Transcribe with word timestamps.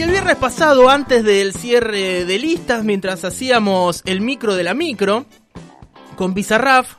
Y 0.00 0.02
el 0.02 0.12
viernes 0.12 0.36
pasado, 0.36 0.88
antes 0.88 1.22
del 1.24 1.52
cierre 1.52 2.24
de 2.24 2.38
listas, 2.38 2.84
mientras 2.84 3.22
hacíamos 3.22 4.00
el 4.06 4.22
micro 4.22 4.54
de 4.54 4.62
la 4.62 4.72
micro, 4.72 5.26
con 6.16 6.32
Bizarraf, 6.32 6.94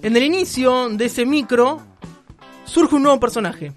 en 0.00 0.16
el 0.16 0.22
inicio 0.22 0.88
de 0.88 1.04
ese 1.04 1.26
micro 1.26 1.82
surge 2.64 2.94
un 2.94 3.02
nuevo 3.02 3.20
personaje. 3.20 3.72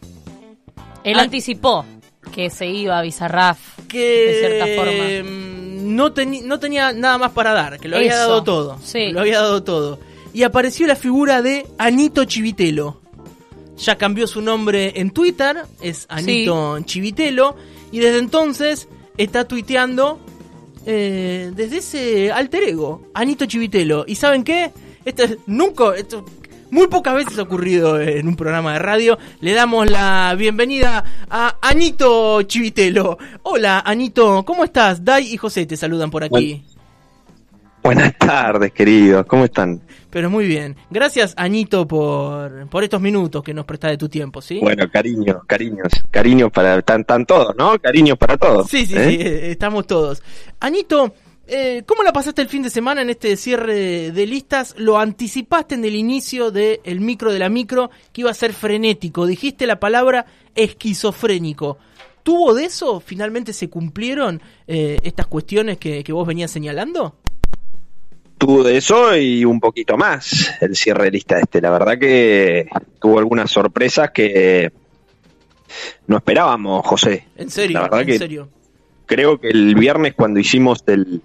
Él 1.04 1.20
Ah. 1.20 1.24
anticipó 1.24 1.84
que 2.32 2.50
se 2.50 2.68
iba 2.68 2.98
a 2.98 3.02
Bizarraf 3.02 3.60
Que 3.90 4.00
de 4.00 4.40
cierta 4.40 4.66
forma. 4.78 5.30
mm, 5.30 5.94
no, 5.94 6.14
teni- 6.14 6.44
no 6.44 6.58
tenía 6.62 6.94
nada 6.94 7.18
más 7.18 7.32
para 7.32 7.52
dar, 7.52 7.78
que 7.78 7.90
lo 7.90 7.98
había 7.98 8.16
dado 8.16 8.42
todo. 8.42 8.80
sí. 8.82 9.12
Lo 9.12 9.20
había 9.20 9.42
dado 9.42 9.64
todo. 9.64 10.00
Y 10.34 10.44
apareció 10.44 10.88
la 10.88 10.96
figura 10.96 11.42
de 11.42 11.68
Anito 11.78 12.24
Chivitelo. 12.24 13.02
Ya 13.80 13.98
cambió 13.98 14.28
su 14.28 14.42
nombre 14.42 14.94
en 14.96 15.12
Twitter, 15.12 15.64
es 15.82 16.06
Anito 16.08 16.80
Chivitelo. 16.86 17.58
Y 17.92 18.00
desde 18.00 18.20
entonces 18.20 18.88
está 19.18 19.46
tuiteando 19.48 20.20
eh, 20.86 21.52
desde 21.56 21.78
ese 21.78 22.32
alter 22.32 22.64
ego, 22.64 23.08
Anito 23.14 23.46
Chivitelo. 23.46 24.06
¿Y 24.08 24.16
saben 24.16 24.44
qué? 24.44 24.72
Esto 25.06 25.24
es- 25.24 25.38
nunca, 25.48 25.96
esto 25.96 26.26
muy 26.72 26.88
pocas 26.88 27.14
veces 27.16 27.38
ha 27.38 27.42
ocurrido 27.44 28.00
en 28.00 28.28
un 28.28 28.36
programa 28.38 28.74
de 28.74 28.80
radio. 28.80 29.18
Le 29.42 29.52
damos 29.54 29.90
la 29.92 30.34
bienvenida 30.38 31.04
a 31.30 31.58
Anito 31.62 32.42
Chivitelo. 32.44 33.18
Hola, 33.44 33.82
Anito, 33.86 34.44
¿cómo 34.46 34.64
estás? 34.64 35.04
Dai 35.04 35.34
y 35.34 35.38
José 35.38 35.66
te 35.66 35.76
saludan 35.76 36.10
por 36.10 36.24
aquí. 36.24 36.64
Buenas 37.84 38.16
tardes, 38.18 38.72
queridos. 38.72 39.26
¿Cómo 39.26 39.46
están? 39.46 39.82
Pero 40.12 40.30
muy 40.30 40.46
bien. 40.46 40.76
Gracias, 40.90 41.34
Anito, 41.38 41.88
por, 41.88 42.68
por 42.68 42.84
estos 42.84 43.02
minutos 43.02 43.42
que 43.42 43.54
nos 43.54 43.66
prestás 43.66 43.92
de 43.92 43.98
tu 43.98 44.10
tiempo, 44.10 44.42
¿sí? 44.42 44.60
Bueno, 44.60 44.90
cariños, 44.92 45.38
cariños, 45.48 45.88
cariños 46.12 46.52
para 46.52 46.82
tan, 46.82 47.06
tan 47.06 47.26
todos, 47.26 47.56
¿no? 47.58 47.80
Cariños 47.80 48.18
para 48.18 48.38
todos. 48.38 48.70
Sí, 48.70 48.86
sí, 48.86 48.96
¿eh? 48.96 49.10
sí, 49.10 49.16
eh, 49.22 49.52
estamos 49.52 49.88
todos. 49.88 50.22
Anito, 50.60 51.14
eh, 51.48 51.84
¿cómo 51.86 52.04
la 52.04 52.14
pasaste 52.14 52.42
el 52.42 52.50
fin 52.50 52.62
de 52.62 52.70
semana 52.70 53.02
en 53.02 53.10
este 53.10 53.36
cierre 53.38 54.12
de 54.12 54.28
listas? 54.28 54.76
Lo 54.78 55.00
anticipaste 55.00 55.76
en 55.76 55.86
el 55.86 55.96
inicio 55.96 56.52
del 56.52 57.00
micro 57.00 57.32
de 57.32 57.40
la 57.40 57.50
micro 57.50 57.90
que 58.12 58.22
iba 58.22 58.32
a 58.32 58.34
ser 58.34 58.54
frenético. 58.54 59.26
Dijiste 59.26 59.66
la 59.66 59.80
palabra 59.80 60.26
esquizofrénico. 60.56 61.78
¿Tuvo 62.24 62.54
de 62.54 62.66
eso? 62.66 63.00
¿Finalmente 63.00 63.54
se 63.54 63.70
cumplieron 63.70 64.42
eh, 64.68 64.98
estas 65.04 65.28
cuestiones 65.28 65.78
que, 65.78 66.04
que 66.04 66.14
vos 66.14 66.28
venías 66.28 66.52
señalando? 66.52 67.16
Tuvo 68.42 68.64
de 68.64 68.76
eso 68.78 69.16
y 69.16 69.46
un 69.46 69.60
poquito 69.60 69.98
más 69.98 70.52
el 70.62 70.76
cierre 70.76 71.04
de 71.06 71.12
lista 71.12 71.38
este. 71.40 71.62
La 71.62 71.70
verdad 71.70 72.00
que 72.00 72.68
tuvo 73.00 73.20
algunas 73.20 73.52
sorpresas 73.52 74.10
que 74.10 74.72
no 76.08 76.18
esperábamos, 76.18 76.84
José. 76.84 77.28
En 77.38 77.52
serio, 77.52 77.76
La 77.78 77.82
verdad 77.84 78.02
en 78.02 78.08
que- 78.08 78.18
serio. 78.18 78.50
Creo 79.06 79.40
que 79.40 79.50
el 79.50 79.76
viernes 79.76 80.16
cuando 80.16 80.40
hicimos 80.40 80.84
el, 80.88 81.22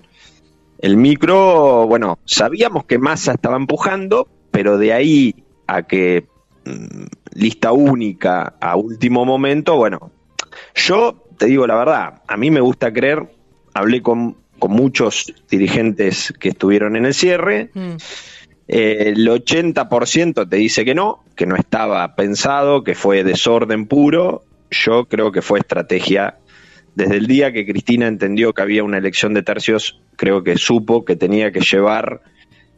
el 0.80 0.96
micro, 0.98 1.86
bueno, 1.86 2.18
sabíamos 2.26 2.84
que 2.84 2.98
Massa 2.98 3.32
estaba 3.32 3.56
empujando, 3.56 4.28
pero 4.50 4.76
de 4.76 4.92
ahí 4.92 5.34
a 5.66 5.84
que 5.84 6.26
mm, 6.66 7.04
lista 7.32 7.72
única 7.72 8.56
a 8.60 8.76
último 8.76 9.24
momento, 9.24 9.76
bueno, 9.76 10.10
yo 10.74 11.24
te 11.38 11.46
digo 11.46 11.66
la 11.66 11.76
verdad, 11.76 12.22
a 12.28 12.36
mí 12.36 12.50
me 12.50 12.60
gusta 12.60 12.92
creer, 12.92 13.26
hablé 13.72 14.02
con, 14.02 14.36
con 14.58 14.72
muchos 14.72 15.32
dirigentes 15.50 16.32
que 16.38 16.50
estuvieron 16.50 16.96
en 16.96 17.06
el 17.06 17.14
cierre, 17.14 17.70
Mm, 17.74 17.96
eh, 18.68 19.12
el 19.14 19.28
80% 19.28 20.48
te 20.48 20.56
dice 20.56 20.84
que 20.84 20.94
no, 20.94 21.24
que 21.36 21.46
no 21.46 21.56
estaba 21.56 22.14
pensado, 22.16 22.82
que 22.82 22.94
fue 22.94 23.22
desorden 23.22 23.86
puro. 23.86 24.44
Yo 24.70 25.04
creo 25.04 25.30
que 25.30 25.42
fue 25.42 25.60
estrategia. 25.60 26.38
Desde 26.94 27.16
el 27.16 27.26
día 27.26 27.52
que 27.52 27.66
Cristina 27.66 28.06
entendió 28.06 28.52
que 28.52 28.62
había 28.62 28.82
una 28.82 28.98
elección 28.98 29.34
de 29.34 29.42
tercios, 29.42 30.00
creo 30.16 30.42
que 30.42 30.56
supo 30.56 31.04
que 31.04 31.14
tenía 31.14 31.52
que 31.52 31.60
llevar 31.60 32.22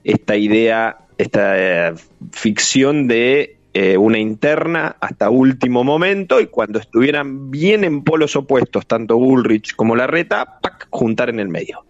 esta 0.04 0.36
idea, 0.36 0.98
esta 1.16 1.88
eh, 1.88 1.94
ficción 2.32 3.06
de 3.06 3.57
eh, 3.74 3.96
una 3.96 4.18
interna 4.18 4.96
hasta 5.00 5.30
último 5.30 5.84
momento 5.84 6.40
y 6.40 6.46
cuando 6.46 6.78
estuvieran 6.78 7.50
bien 7.50 7.84
en 7.84 8.02
polos 8.02 8.34
opuestos, 8.34 8.86
tanto 8.86 9.18
Bullrich 9.18 9.76
como 9.76 9.94
Larreta, 9.94 10.58
¡pac! 10.60 10.88
juntar 10.90 11.28
en 11.28 11.38
el 11.38 11.48
medio. 11.48 11.84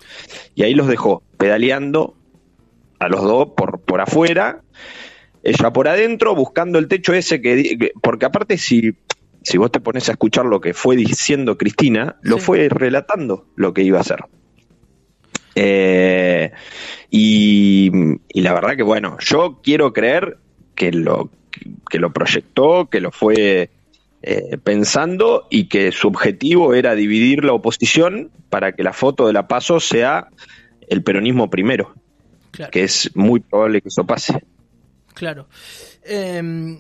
Y 0.54 0.64
ahí 0.64 0.74
los 0.74 0.88
dejó 0.88 1.22
pedaleando 1.36 2.16
a 2.98 3.08
los 3.08 3.22
dos 3.22 3.50
por, 3.56 3.80
por 3.80 4.00
afuera, 4.00 4.62
ella 5.44 5.72
por 5.72 5.86
adentro, 5.88 6.34
buscando 6.34 6.78
el 6.78 6.88
techo 6.88 7.14
ese 7.14 7.40
que... 7.40 7.92
Porque 8.02 8.26
aparte 8.26 8.58
si, 8.58 8.96
si 9.42 9.56
vos 9.56 9.70
te 9.70 9.80
pones 9.80 10.08
a 10.08 10.12
escuchar 10.12 10.46
lo 10.46 10.60
que 10.60 10.74
fue 10.74 10.96
diciendo 10.96 11.56
Cristina, 11.56 12.16
lo 12.22 12.38
Sí. 12.38 12.44
fue 12.44 12.68
relatando 12.68 13.46
lo 13.54 13.72
que 13.72 13.82
iba 13.82 13.98
a 13.98 14.00
hacer. 14.02 14.24
Eh, 15.54 16.50
y, 17.08 17.90
y 18.28 18.40
la 18.42 18.52
verdad 18.52 18.76
que 18.76 18.82
bueno, 18.82 19.16
yo 19.20 19.60
quiero 19.62 19.92
creer 19.92 20.38
que 20.74 20.92
lo, 20.92 21.30
que 21.88 21.98
lo 21.98 22.12
proyectó, 22.12 22.88
que 22.90 23.00
lo 23.00 23.10
fue 23.10 23.70
eh, 24.22 24.58
pensando 24.62 25.46
y 25.50 25.68
que 25.68 25.92
su 25.92 26.08
objetivo 26.08 26.74
era 26.74 26.94
dividir 26.94 27.44
la 27.44 27.52
oposición 27.52 28.30
para 28.50 28.72
que 28.72 28.82
la 28.82 28.92
foto 28.92 29.26
de 29.26 29.32
la 29.32 29.48
paso 29.48 29.80
sea 29.80 30.28
el 30.88 31.02
peronismo 31.02 31.50
primero 31.50 31.94
claro. 32.50 32.70
que 32.70 32.84
es 32.84 33.10
muy 33.14 33.40
probable 33.40 33.80
que 33.80 33.88
eso 33.88 34.04
pase. 34.04 34.42
Claro. 35.14 35.48
Eh, 36.02 36.78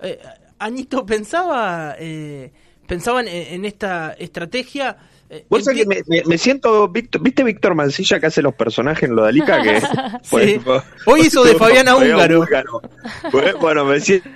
eh, 0.00 0.18
Anito, 0.58 1.04
pensaba, 1.04 1.96
eh, 1.98 2.52
pensaba 2.86 3.20
en, 3.20 3.28
en 3.28 3.64
esta 3.64 4.12
estrategia. 4.12 4.96
Eh, 5.30 5.44
Vos 5.48 5.64
sabés 5.64 5.80
que 5.82 5.86
me, 5.86 6.02
me- 6.06 6.22
me 6.24 6.38
siento, 6.38 6.88
Víctor- 6.88 7.22
¿viste 7.22 7.42
Víctor 7.44 7.74
Mancilla 7.74 8.20
que 8.20 8.26
hace 8.26 8.42
los 8.42 8.54
personajes 8.54 9.08
en 9.08 9.16
lo 9.16 9.22
de 9.22 9.28
Alica? 9.30 9.62
Que, 9.62 9.80
Sí. 10.22 10.60
Hoy 11.06 11.20
hizo 11.22 11.44
de 11.44 11.54
Fabiana 11.54 11.96
Húngaro. 11.96 12.46
Bueno, 13.32 13.58
Bueno, 13.60 13.84
me 13.84 14.00
siento, 14.00 14.28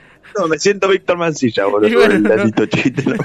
me 0.48 0.58
siento 0.58 0.88
Víctor 0.88 1.16
Mancilla, 1.16 1.66
boludo. 1.66 1.90
Bueno, 1.98 2.18
no. 2.18 2.42
Anito 2.42 2.66
Chiste, 2.66 3.02
¿no? 3.04 3.14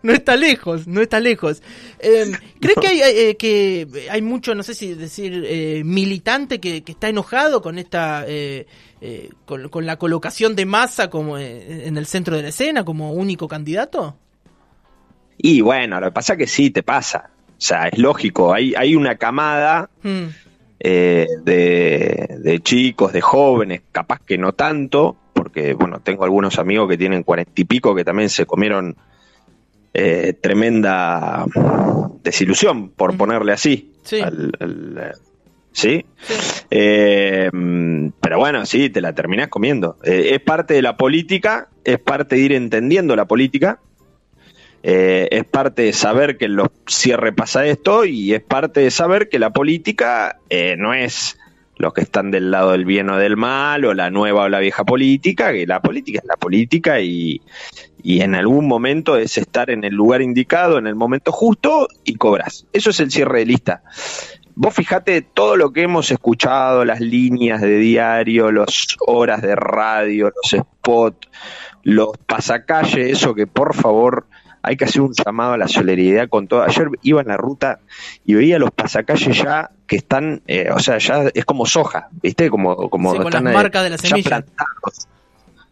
No 0.00 0.12
está 0.12 0.36
lejos, 0.36 0.86
no 0.86 1.00
está 1.02 1.18
lejos. 1.18 1.60
Eh, 1.98 2.30
¿Crees 2.60 2.78
que, 2.80 2.86
hay, 2.86 3.00
eh, 3.02 3.36
que 3.36 4.06
hay 4.10 4.22
mucho, 4.22 4.54
no 4.54 4.62
sé 4.62 4.72
si 4.74 4.94
decir, 4.94 5.42
eh, 5.44 5.82
militante 5.84 6.60
que, 6.60 6.84
que 6.84 6.92
está 6.92 7.08
enojado 7.08 7.60
con 7.60 7.80
esta, 7.80 8.24
eh, 8.28 8.66
eh, 9.00 9.28
con, 9.44 9.68
con 9.70 9.86
la 9.86 9.96
colocación 9.98 10.54
de 10.54 10.66
masa 10.66 11.10
como 11.10 11.36
eh, 11.36 11.88
en 11.88 11.96
el 11.96 12.06
centro 12.06 12.36
de 12.36 12.42
la 12.42 12.48
escena, 12.50 12.84
como 12.84 13.12
único 13.12 13.48
candidato? 13.48 14.16
Y 15.38 15.60
bueno, 15.60 16.00
lo 16.00 16.08
que 16.08 16.12
pasa 16.12 16.36
que 16.36 16.46
sí, 16.46 16.70
te 16.70 16.82
pasa. 16.82 17.30
O 17.50 17.60
sea, 17.60 17.88
es 17.88 17.98
lógico. 17.98 18.52
Hay, 18.52 18.74
hay 18.76 18.94
una 18.96 19.16
camada 19.16 19.88
Mm, 20.02 20.26
eh, 20.80 21.26
de, 21.44 22.36
de 22.40 22.60
chicos, 22.60 23.12
de 23.12 23.20
jóvenes, 23.20 23.82
capaz 23.92 24.20
que 24.24 24.36
no 24.38 24.52
tanto, 24.52 25.16
porque 25.32 25.74
bueno, 25.74 26.00
tengo 26.00 26.24
algunos 26.24 26.58
amigos 26.58 26.88
que 26.88 26.96
tienen 26.98 27.22
cuarenta 27.24 27.52
y 27.56 27.64
pico 27.64 27.94
que 27.94 28.04
también 28.04 28.28
se 28.28 28.46
comieron 28.46 28.96
eh, 29.94 30.34
tremenda 30.40 31.44
desilusión, 32.22 32.90
por 32.90 33.10
Ujú. 33.10 33.18
ponerle 33.18 33.52
así. 33.52 33.92
Sí. 34.04 34.20
al- 34.20 34.52
al, 34.60 34.98
eh, 34.98 35.12
¿Sí? 35.72 36.04
Eh, 36.70 37.50
pero 38.20 38.38
bueno, 38.38 38.66
sí, 38.66 38.90
te 38.90 39.00
la 39.00 39.12
terminás 39.14 39.48
comiendo. 39.48 39.96
Eh, 40.04 40.30
es 40.32 40.40
parte 40.40 40.74
de 40.74 40.82
la 40.82 40.96
política, 40.96 41.68
es 41.84 41.98
parte 42.00 42.34
de 42.36 42.42
ir 42.42 42.52
entendiendo 42.52 43.14
la 43.16 43.26
política, 43.26 43.78
eh, 44.90 45.28
es 45.32 45.44
parte 45.44 45.82
de 45.82 45.92
saber 45.92 46.38
que 46.38 46.46
en 46.46 46.56
los 46.56 46.68
cierres 46.86 47.34
pasa 47.34 47.66
esto 47.66 48.06
y 48.06 48.32
es 48.32 48.40
parte 48.40 48.80
de 48.80 48.90
saber 48.90 49.28
que 49.28 49.38
la 49.38 49.52
política 49.52 50.38
eh, 50.48 50.76
no 50.78 50.94
es 50.94 51.38
los 51.76 51.92
que 51.92 52.00
están 52.00 52.30
del 52.30 52.50
lado 52.50 52.70
del 52.70 52.86
bien 52.86 53.10
o 53.10 53.18
del 53.18 53.36
mal 53.36 53.84
o 53.84 53.92
la 53.92 54.08
nueva 54.08 54.44
o 54.44 54.48
la 54.48 54.60
vieja 54.60 54.84
política, 54.84 55.52
que 55.52 55.66
la 55.66 55.82
política 55.82 56.20
es 56.20 56.24
la 56.24 56.36
política 56.36 57.00
y, 57.00 57.42
y 58.02 58.22
en 58.22 58.34
algún 58.34 58.66
momento 58.66 59.18
es 59.18 59.36
estar 59.36 59.68
en 59.68 59.84
el 59.84 59.92
lugar 59.92 60.22
indicado, 60.22 60.78
en 60.78 60.86
el 60.86 60.94
momento 60.94 61.32
justo 61.32 61.88
y 62.04 62.14
cobras. 62.14 62.64
Eso 62.72 62.88
es 62.88 62.98
el 63.00 63.10
cierre 63.10 63.40
de 63.40 63.44
lista. 63.44 63.82
Vos 64.54 64.72
fijate 64.72 65.20
todo 65.20 65.56
lo 65.56 65.70
que 65.70 65.82
hemos 65.82 66.10
escuchado, 66.10 66.86
las 66.86 67.00
líneas 67.00 67.60
de 67.60 67.76
diario, 67.76 68.50
las 68.50 68.96
horas 69.06 69.42
de 69.42 69.54
radio, 69.54 70.32
los 70.34 70.50
spots, 70.50 71.28
los 71.82 72.16
pasacalle, 72.26 73.10
eso 73.10 73.34
que 73.34 73.46
por 73.46 73.74
favor 73.74 74.24
hay 74.62 74.76
que 74.76 74.84
hacer 74.84 75.00
un 75.02 75.12
llamado 75.12 75.52
a 75.52 75.56
la 75.58 75.68
solidaridad 75.68 76.28
con 76.28 76.48
todo. 76.48 76.62
Ayer 76.62 76.88
iba 77.02 77.20
en 77.20 77.28
la 77.28 77.36
ruta 77.36 77.80
y 78.24 78.34
veía 78.34 78.58
los 78.58 78.70
pasacalles 78.70 79.36
ya 79.42 79.70
que 79.86 79.96
están, 79.96 80.42
eh, 80.46 80.68
o 80.74 80.78
sea, 80.78 80.98
ya 80.98 81.24
es 81.34 81.44
como 81.44 81.64
soja, 81.66 82.08
¿viste? 82.22 82.50
Como, 82.50 82.90
como 82.90 83.12
Sí, 83.12 83.18
con 83.18 83.26
están 83.28 83.44
las 83.44 83.52
eh, 83.52 83.56
marcas 83.56 83.82
de 83.84 83.90
la 83.90 83.96
ya 83.96 84.08
semilla. 84.08 84.28
plantados. 84.28 85.08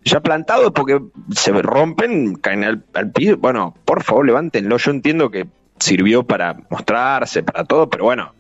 Ya 0.05 0.21
plantados 0.21 0.71
porque 0.73 1.01
se 1.35 1.51
rompen, 1.53 2.37
caen 2.37 2.63
al, 2.65 2.85
al 2.95 3.11
piso. 3.11 3.37
Bueno, 3.39 3.75
por 3.85 4.03
favor, 4.05 4.25
levántenlo. 4.25 4.77
Yo 4.79 4.91
entiendo 4.93 5.31
que 5.31 5.47
sirvió 5.81 6.23
para 6.23 6.57
mostrarse, 6.71 7.43
para 7.43 7.65
todo, 7.65 7.91
pero 7.91 8.05
bueno, 8.05 8.33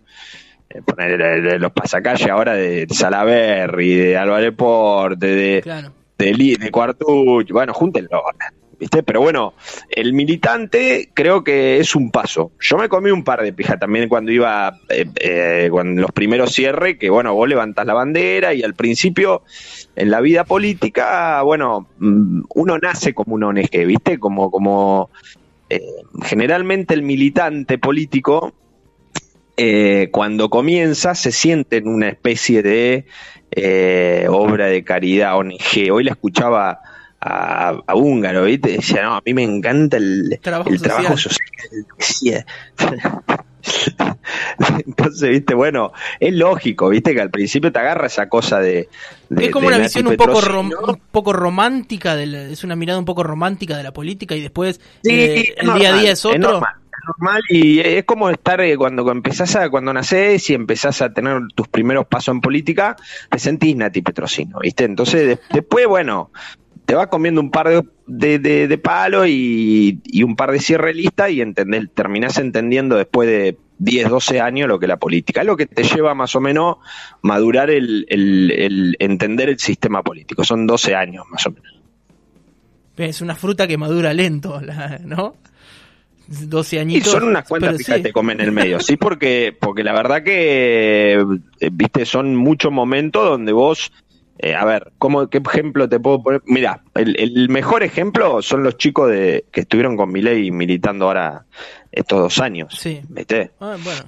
eh, 0.70 0.80
poner 0.82 1.60
los 1.60 1.72
pasacalles 1.72 2.28
ahora 2.28 2.54
de 2.54 2.86
Salaberry, 2.88 3.94
de 3.94 4.16
Álvarez 4.16 4.54
Porte, 4.54 5.26
de, 5.26 5.60
claro. 5.62 5.92
de, 6.16 6.56
de 6.58 6.70
Cuartucho, 6.70 7.52
bueno, 7.52 7.74
júntenlo. 7.74 8.22
¿Viste? 8.78 9.02
Pero 9.02 9.20
bueno, 9.20 9.54
el 9.90 10.12
militante 10.12 11.10
creo 11.14 11.44
que 11.44 11.78
es 11.78 11.94
un 11.94 12.10
paso. 12.10 12.52
Yo 12.60 12.76
me 12.76 12.88
comí 12.88 13.10
un 13.10 13.24
par 13.24 13.42
de 13.42 13.52
pijas 13.52 13.78
también 13.78 14.08
cuando 14.08 14.32
iba, 14.32 14.78
eh, 14.88 15.06
eh, 15.16 15.70
los 15.70 16.12
primeros 16.12 16.52
cierres, 16.52 16.98
que 16.98 17.10
bueno, 17.10 17.34
vos 17.34 17.48
levantás 17.48 17.86
la 17.86 17.94
bandera 17.94 18.54
y 18.54 18.62
al 18.62 18.74
principio 18.74 19.42
en 19.94 20.10
la 20.10 20.20
vida 20.20 20.44
política, 20.44 21.42
bueno, 21.42 21.88
mm, 21.98 22.42
uno 22.54 22.78
nace 22.78 23.14
como 23.14 23.34
un 23.34 23.44
ONG, 23.44 23.86
¿viste? 23.86 24.18
Como, 24.18 24.50
como 24.50 25.10
eh, 25.68 25.80
generalmente 26.22 26.94
el 26.94 27.02
militante 27.02 27.78
político, 27.78 28.52
eh, 29.56 30.10
cuando 30.12 30.50
comienza, 30.50 31.14
se 31.14 31.32
siente 31.32 31.78
en 31.78 31.88
una 31.88 32.08
especie 32.08 32.62
de 32.62 33.06
eh, 33.50 34.26
obra 34.28 34.66
de 34.66 34.84
caridad 34.84 35.38
ONG. 35.38 35.90
Hoy 35.90 36.04
la 36.04 36.12
escuchaba 36.12 36.80
a, 37.20 37.80
a 37.86 37.94
Húngaro, 37.94 38.44
¿viste? 38.44 38.72
Decía, 38.72 39.02
no, 39.04 39.14
a 39.16 39.22
mí 39.24 39.34
me 39.34 39.42
encanta 39.42 39.96
el 39.96 40.38
Trabajo 40.42 40.70
el 40.70 40.78
social. 40.78 40.94
trabajo 40.96 41.16
social. 41.16 42.46
Entonces, 44.86 45.28
viste, 45.30 45.54
bueno, 45.54 45.92
es 46.20 46.32
lógico, 46.34 46.88
viste, 46.88 47.14
que 47.14 47.20
al 47.20 47.30
principio 47.30 47.72
te 47.72 47.78
agarra 47.78 48.06
esa 48.06 48.28
cosa 48.28 48.60
de. 48.60 48.88
de- 49.28 49.44
es 49.46 49.50
como 49.50 49.68
de 49.68 49.76
una 49.76 49.78
Nati 49.84 49.88
visión 50.00 50.06
un 50.06 50.16
poco, 50.16 50.40
rom- 50.40 50.72
un 50.88 51.00
poco 51.10 51.32
romántica, 51.32 52.16
de 52.16 52.26
la- 52.26 52.42
es 52.42 52.64
una 52.64 52.76
mirada 52.76 52.98
un 52.98 53.04
poco 53.04 53.22
romántica 53.22 53.76
de 53.76 53.82
la 53.82 53.92
política 53.92 54.34
y 54.36 54.40
después 54.40 54.80
Sí, 55.02 55.10
eh, 55.12 55.54
el 55.58 55.74
día 55.74 55.94
a 55.94 55.98
día 55.98 56.12
es 56.12 56.24
otro. 56.24 56.38
normal, 56.38 56.74
es 56.84 57.04
normal 57.08 57.42
y 57.48 57.80
es 57.80 58.04
como 58.04 58.30
estar 58.30 58.60
eh, 58.60 58.76
cuando 58.76 59.10
empezás 59.10 59.56
a, 59.56 59.68
cuando 59.68 59.92
nacés 59.92 60.48
y 60.50 60.54
empezás 60.54 61.02
a 61.02 61.12
tener 61.12 61.40
tus 61.54 61.68
primeros 61.68 62.06
pasos 62.06 62.34
en 62.34 62.40
política, 62.40 62.96
te 63.30 63.38
sentís 63.38 63.74
Nati 63.76 64.02
Petrosino, 64.02 64.58
¿viste? 64.60 64.84
Entonces 64.84 65.26
de- 65.26 65.38
después, 65.52 65.86
bueno, 65.86 66.30
te 66.86 66.94
vas 66.94 67.08
comiendo 67.08 67.40
un 67.40 67.50
par 67.50 67.68
de, 67.68 67.82
de, 68.06 68.38
de- 68.38 68.68
de 68.68 68.78
palos 68.78 69.26
y, 69.28 70.00
y 70.04 70.22
un 70.22 70.36
par 70.36 70.52
de 70.52 70.60
cierre 70.60 70.94
lista 70.94 71.28
y 71.28 71.40
entendés, 71.40 71.88
terminás 71.92 72.38
entendiendo 72.38 72.96
después 72.96 73.28
de 73.28 73.56
10, 73.78 74.08
12 74.08 74.40
años 74.40 74.68
lo 74.68 74.78
que 74.78 74.86
es 74.86 74.88
la 74.88 74.96
política. 74.96 75.40
Es 75.42 75.46
lo 75.46 75.56
que 75.56 75.66
te 75.66 75.82
lleva 75.82 76.14
más 76.14 76.34
o 76.34 76.40
menos 76.40 76.76
madurar 77.22 77.68
el, 77.70 78.06
el- 78.08 78.50
el 78.52 78.96
entender 79.00 79.48
el 79.50 79.58
sistema 79.58 80.02
político. 80.02 80.44
Son 80.44 80.66
12 80.66 80.94
años 80.94 81.24
más 81.30 81.46
o 81.46 81.50
menos. 81.50 81.74
Es 82.96 83.20
una 83.20 83.34
fruta 83.34 83.66
que 83.66 83.76
madura 83.76 84.14
lento, 84.14 84.60
la- 84.62 84.98
¿no? 85.04 85.34
12 86.28 86.76
Y 86.76 86.78
añitos. 86.80 87.12
son 87.12 87.22
unas 87.24 87.46
cuantas 87.46 87.76
pijas 87.76 87.96
sí. 87.96 88.02
que 88.02 88.08
te 88.08 88.12
comen 88.12 88.40
en 88.40 88.46
el 88.46 88.52
medio, 88.52 88.80
sí, 88.80 88.96
porque, 88.96 89.56
porque 89.60 89.84
la 89.84 89.92
verdad 89.92 90.24
que, 90.24 91.20
eh, 91.60 91.70
viste, 91.70 92.04
son 92.04 92.34
muchos 92.34 92.72
momentos 92.72 93.28
donde 93.28 93.52
vos, 93.52 93.92
eh, 94.38 94.54
a 94.54 94.64
ver, 94.64 94.92
¿cómo, 94.98 95.28
¿qué 95.28 95.38
ejemplo 95.38 95.88
te 95.88 95.98
puedo 96.00 96.22
poner? 96.22 96.42
Mira, 96.46 96.82
el, 96.94 97.18
el 97.18 97.48
mejor 97.48 97.82
ejemplo 97.82 98.42
son 98.42 98.62
los 98.62 98.76
chicos 98.76 99.10
de 99.10 99.46
que 99.50 99.60
estuvieron 99.62 99.96
con 99.96 100.12
Milei 100.12 100.50
militando 100.50 101.06
ahora 101.06 101.44
estos 101.92 102.18
dos 102.20 102.38
años, 102.40 102.74
Sí. 102.78 103.00
¿viste? 103.08 103.50
Ah, 103.60 103.76
bueno. 103.82 104.02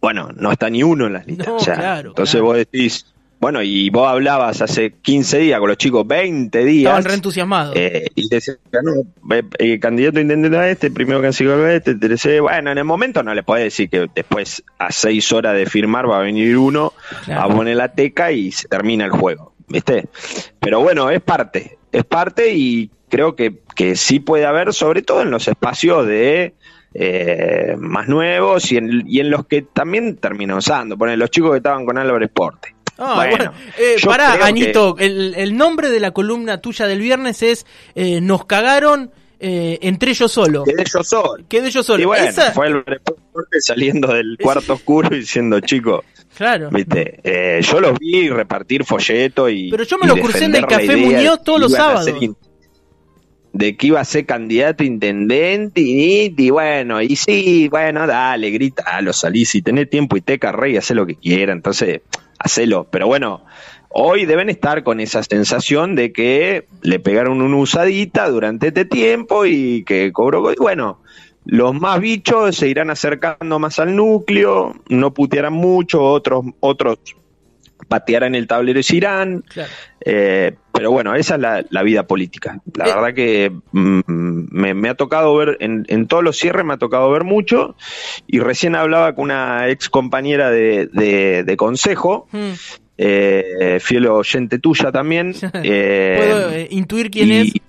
Bueno, 0.00 0.30
no 0.34 0.50
está 0.50 0.68
ni 0.68 0.82
uno 0.82 1.06
en 1.06 1.12
las 1.12 1.26
listas, 1.26 1.46
No, 1.46 1.56
o 1.56 1.60
sea, 1.60 1.74
claro, 1.76 2.08
entonces 2.10 2.32
claro. 2.34 2.46
vos 2.46 2.56
decís, 2.56 3.11
bueno, 3.42 3.60
y 3.60 3.90
vos 3.90 4.08
hablabas 4.08 4.62
hace 4.62 4.92
15 4.92 5.38
días 5.38 5.58
con 5.58 5.68
los 5.68 5.76
chicos, 5.76 6.06
20 6.06 6.64
días, 6.64 6.90
Estaban 6.90 7.04
reentusiasmados. 7.04 7.74
eh, 7.74 8.06
y 8.14 8.28
decía, 8.28 8.54
no, 8.84 8.92
eh, 9.58 9.80
candidato 9.80 10.20
intendente 10.20 10.56
a 10.56 10.70
este, 10.70 10.92
primero 10.92 11.20
que 11.20 11.26
a 11.26 11.72
este, 11.74 11.96
tercero. 11.96 12.44
Bueno, 12.44 12.70
en 12.70 12.78
el 12.78 12.84
momento 12.84 13.24
no 13.24 13.34
le 13.34 13.42
podés 13.42 13.64
decir 13.64 13.90
que 13.90 14.06
después 14.14 14.62
a 14.78 14.92
seis 14.92 15.32
horas 15.32 15.56
de 15.56 15.66
firmar 15.66 16.08
va 16.08 16.20
a 16.20 16.22
venir 16.22 16.56
uno 16.56 16.92
Claro. 17.24 17.40
a 17.42 17.48
poner 17.56 17.74
la 17.78 17.88
teca 17.92 18.30
y 18.30 18.52
se 18.52 18.68
termina 18.68 19.06
el 19.06 19.10
juego, 19.10 19.54
¿viste? 19.66 20.06
Pero 20.60 20.78
bueno, 20.78 21.10
es 21.10 21.20
parte, 21.20 21.78
es 21.90 22.04
parte 22.04 22.54
y 22.54 22.92
creo 23.08 23.34
que, 23.34 23.58
que 23.74 23.96
sí 23.96 24.20
puede 24.20 24.46
haber, 24.46 24.72
sobre 24.72 25.02
todo 25.02 25.20
en 25.22 25.32
los 25.32 25.48
espacios 25.48 26.06
de 26.06 26.54
eh, 26.94 27.74
más 27.76 28.06
nuevos 28.06 28.70
y 28.70 28.76
en, 28.76 29.02
y 29.04 29.18
en 29.18 29.30
los 29.30 29.46
que 29.46 29.62
también 29.62 30.16
terminan 30.18 30.58
usando. 30.58 30.96
Poner 30.96 31.18
los 31.18 31.28
chicos 31.30 31.50
que 31.50 31.56
estaban 31.56 31.84
con 31.84 31.98
Álvaro 31.98 32.24
Esporte. 32.24 32.76
Ah, 32.98 33.14
bueno, 33.16 33.36
bueno. 33.36 33.52
Eh, 33.78 33.96
yo 33.98 34.08
pará, 34.08 34.36
que- 34.38 34.44
Anito, 34.44 34.96
el, 34.98 35.34
el 35.36 35.56
nombre 35.56 35.90
de 35.90 35.98
la 36.00 36.10
columna 36.12 36.60
tuya 36.60 36.86
del 36.86 37.00
viernes 37.00 37.42
es 37.42 37.66
eh, 37.94 38.20
Nos 38.20 38.44
cagaron 38.44 39.10
eh, 39.40 39.78
entre 39.82 40.10
ellos 40.12 40.30
solo. 40.30 40.62
Quedé 40.62 40.84
yo 40.84 41.02
solo. 41.02 41.44
Quedé 41.48 41.70
yo 41.70 41.82
solo. 41.82 42.02
Y 42.02 42.06
bueno, 42.06 42.24
Esa- 42.28 42.52
fue 42.52 42.68
el 42.68 42.84
reporte 42.84 43.60
saliendo 43.60 44.12
del 44.12 44.36
cuarto 44.40 44.74
oscuro 44.74 45.14
y 45.16 45.20
diciendo, 45.20 45.58
chicos, 45.60 46.04
Claro. 46.36 46.70
viste, 46.70 47.18
eh, 47.24 47.60
yo 47.62 47.80
los 47.80 47.98
vi 47.98 48.28
repartir 48.28 48.84
folleto 48.84 49.48
y. 49.48 49.70
Pero 49.70 49.82
yo 49.84 49.98
me 49.98 50.06
y 50.06 50.08
lo 50.08 50.16
cursé 50.18 50.44
en 50.44 50.54
el 50.54 50.66
Café 50.66 50.96
Muñoz 50.96 51.42
todos 51.42 51.60
los 51.60 51.72
sábados. 51.72 52.04
ser 52.04 52.14
De 53.52 53.76
que 53.76 53.88
iba 53.88 54.00
a 54.00 54.04
ser 54.04 54.24
candidato 54.24 54.82
a 54.82 54.86
intendente 54.86 55.80
y, 55.82 56.34
y 56.38 56.50
bueno, 56.50 57.02
y 57.02 57.16
sí, 57.16 57.68
bueno, 57.68 58.06
dale, 58.06 58.50
gritalo, 58.50 59.12
salí, 59.12 59.44
si 59.44 59.60
tenés 59.60 59.90
tiempo 59.90 60.16
y 60.16 60.22
te 60.22 60.38
rey, 60.52 60.78
hacé 60.78 60.94
lo 60.94 61.04
que 61.04 61.16
quiera, 61.16 61.52
entonces, 61.52 62.00
hacelo. 62.38 62.86
Pero 62.90 63.06
bueno, 63.06 63.44
hoy 63.88 64.26
deben 64.26 64.48
estar 64.48 64.82
con 64.82 65.00
esa 65.00 65.22
sensación 65.22 65.94
de 65.94 66.12
que 66.12 66.66
le 66.82 66.98
pegaron 66.98 67.42
una 67.42 67.56
usadita 67.56 68.28
durante 68.28 68.68
este 68.68 68.84
tiempo 68.84 69.46
y 69.46 69.84
que 69.84 70.12
cobró. 70.12 70.52
y 70.52 70.56
Bueno, 70.56 71.00
los 71.44 71.74
más 71.74 72.00
bichos 72.00 72.56
se 72.56 72.68
irán 72.68 72.90
acercando 72.90 73.58
más 73.58 73.78
al 73.78 73.96
núcleo, 73.96 74.74
no 74.88 75.12
putearán 75.12 75.52
mucho, 75.52 76.02
otros, 76.02 76.44
otros 76.60 76.98
patearán 77.88 78.34
el 78.34 78.46
tablero 78.46 78.78
y 78.78 78.82
se 78.82 78.96
irán. 78.96 79.44
Claro. 79.48 79.70
Eh, 80.04 80.54
pero 80.72 80.90
bueno, 80.90 81.14
esa 81.14 81.34
es 81.34 81.40
la, 81.40 81.64
la 81.70 81.82
vida 81.82 82.06
política. 82.06 82.60
La 82.74 82.86
Eh. 82.88 82.94
verdad 82.94 83.14
que 83.14 83.52
mm, 83.72 84.00
me, 84.06 84.74
me 84.74 84.88
ha 84.88 84.94
tocado 84.94 85.34
ver, 85.36 85.56
en, 85.60 85.84
en 85.88 86.06
todos 86.06 86.24
los 86.24 86.36
cierres 86.38 86.64
me 86.64 86.74
ha 86.74 86.78
tocado 86.78 87.10
ver 87.10 87.24
mucho, 87.24 87.76
y 88.26 88.38
recién 88.40 88.74
hablaba 88.74 89.14
con 89.14 89.24
una 89.26 89.68
ex 89.68 89.88
compañera 89.88 90.50
de, 90.50 90.86
de- 90.92 91.44
de 91.44 91.56
consejo, 91.56 92.26
Hmm. 92.32 92.52
eh, 92.98 93.78
fiel 93.80 94.06
oyente 94.06 94.58
tuya 94.58 94.90
también. 94.92 95.34
eh, 95.62 96.14
Puedo 96.18 96.50
eh, 96.52 96.68
intuir 96.70 97.10
quién 97.10 97.28
y, 97.28 97.38
es. 97.40 97.54
y 97.54 97.60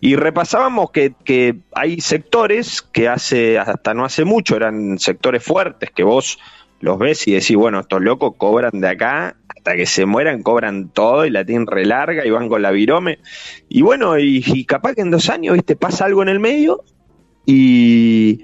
y 0.00 0.14
repasábamos 0.14 0.90
que, 0.92 1.14
que 1.24 1.56
hay 1.72 2.00
sectores 2.00 2.80
que 2.82 3.08
hace 3.08 3.58
hasta 3.58 3.92
no 3.92 4.04
hace 4.04 4.24
mucho 4.24 4.54
eran 4.54 4.98
sectores 5.00 5.42
fuertes 5.42 5.90
que 5.90 6.04
vos 6.04 6.38
los 6.84 6.98
ves 6.98 7.26
y 7.26 7.32
decís, 7.32 7.56
bueno, 7.56 7.80
estos 7.80 8.02
locos 8.02 8.34
cobran 8.36 8.80
de 8.80 8.88
acá 8.88 9.36
hasta 9.48 9.74
que 9.74 9.86
se 9.86 10.06
mueran, 10.06 10.42
cobran 10.42 10.90
todo 10.90 11.24
y 11.24 11.30
la 11.30 11.44
tienen 11.44 11.66
re 11.66 11.86
larga 11.86 12.26
y 12.26 12.30
van 12.30 12.48
con 12.48 12.62
la 12.62 12.70
virome. 12.70 13.18
Y 13.68 13.82
bueno, 13.82 14.18
y, 14.18 14.64
capaz 14.66 14.94
que 14.94 15.00
en 15.00 15.10
dos 15.10 15.30
años, 15.30 15.54
viste, 15.54 15.76
pasa 15.76 16.04
algo 16.04 16.22
en 16.22 16.28
el 16.28 16.40
medio 16.40 16.84
y, 17.46 18.42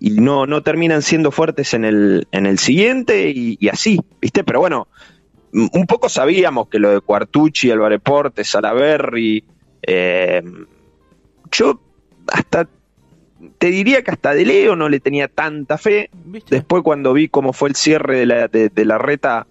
y 0.00 0.10
no, 0.10 0.46
no 0.46 0.62
terminan 0.62 1.02
siendo 1.02 1.30
fuertes 1.30 1.74
en 1.74 1.84
el, 1.84 2.26
en 2.32 2.46
el 2.46 2.58
siguiente 2.58 3.30
y, 3.30 3.58
y 3.60 3.68
así, 3.68 4.00
viste, 4.20 4.42
pero 4.42 4.60
bueno, 4.60 4.88
un 5.52 5.86
poco 5.86 6.08
sabíamos 6.08 6.68
que 6.68 6.78
lo 6.78 6.90
de 6.90 7.00
Cuartucci, 7.00 7.70
Álvaro 7.70 7.98
Porte, 8.00 8.44
Salaberry, 8.44 9.44
eh, 9.82 10.42
yo 11.50 11.80
hasta 12.28 12.68
te 13.58 13.68
diría 13.68 14.02
que 14.02 14.10
hasta 14.10 14.34
de 14.34 14.44
Leo 14.44 14.76
no 14.76 14.88
le 14.88 15.00
tenía 15.00 15.28
tanta 15.28 15.78
fe. 15.78 16.10
¿Viste? 16.12 16.56
Después 16.56 16.82
cuando 16.82 17.12
vi 17.12 17.28
cómo 17.28 17.52
fue 17.52 17.68
el 17.68 17.76
cierre 17.76 18.18
de 18.18 18.26
la, 18.26 18.48
de, 18.48 18.68
de 18.68 18.84
la 18.84 18.98
reta, 18.98 19.46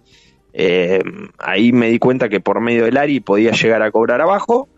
eh, 0.52 1.02
ahí 1.38 1.72
me 1.72 1.88
di 1.90 1.98
cuenta 1.98 2.28
que 2.30 2.40
por 2.40 2.60
medio 2.60 2.84
del 2.84 2.96
ARI 2.96 3.20
podía 3.20 3.52
llegar 3.52 3.82
a 3.82 3.90
cobrar 3.90 4.20
abajo. 4.20 4.68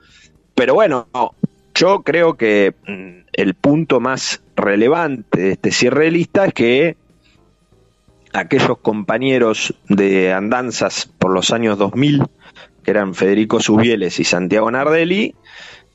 Pero 0.54 0.74
bueno, 0.74 1.06
no, 1.14 1.34
yo 1.74 2.02
creo 2.02 2.36
que 2.36 2.74
mm, 2.86 3.28
el 3.32 3.54
punto 3.54 4.00
más 4.00 4.42
relevante 4.56 5.40
de 5.40 5.52
este 5.52 5.70
cierre 5.70 6.06
de 6.06 6.10
lista 6.10 6.46
es 6.46 6.52
que 6.52 6.96
aquellos 8.32 8.78
compañeros 8.78 9.74
de 9.88 10.32
andanzas 10.32 11.06
por 11.18 11.32
los 11.32 11.52
años 11.52 11.78
2000, 11.78 12.24
que 12.82 12.90
eran 12.90 13.14
Federico 13.14 13.60
Subieles 13.60 14.18
y 14.18 14.24
Santiago 14.24 14.70
Nardelli, 14.70 15.36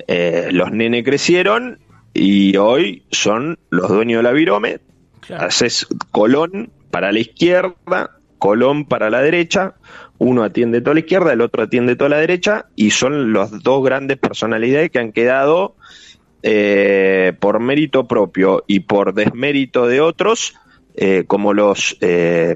eh, 0.08 0.48
los 0.52 0.72
nene 0.72 1.04
crecieron 1.04 1.80
y 2.14 2.58
hoy 2.58 3.04
son 3.12 3.58
los 3.70 3.90
dueños 3.90 4.20
de 4.20 4.24
la 4.24 4.32
Virome. 4.32 4.80
Claro. 5.22 5.46
Haces 5.46 5.88
Colón 6.12 6.72
para 6.92 7.12
la 7.12 7.20
izquierda, 7.20 8.12
Colón 8.38 8.86
para 8.86 9.10
la 9.10 9.22
derecha, 9.22 9.76
uno 10.18 10.44
atiende 10.44 10.82
toda 10.82 10.94
la 10.96 11.00
izquierda, 11.00 11.34
el 11.34 11.42
otro 11.42 11.64
atiende 11.64 11.96
toda 11.96 12.10
la 12.10 12.18
derecha, 12.18 12.66
y 12.76 12.92
son 12.92 13.34
las 13.34 13.64
dos 13.64 13.84
grandes 13.84 14.18
personalidades 14.18 14.92
que 14.92 15.00
han 15.00 15.12
quedado 15.12 15.76
eh, 16.44 17.34
por 17.40 17.60
mérito 17.60 18.08
propio 18.08 18.64
y 18.68 18.82
por 18.82 19.14
desmérito 19.14 19.88
de 19.88 20.02
otros, 20.02 20.56
eh, 20.96 21.24
como 21.26 21.54
los 21.54 21.98
eh, 22.02 22.56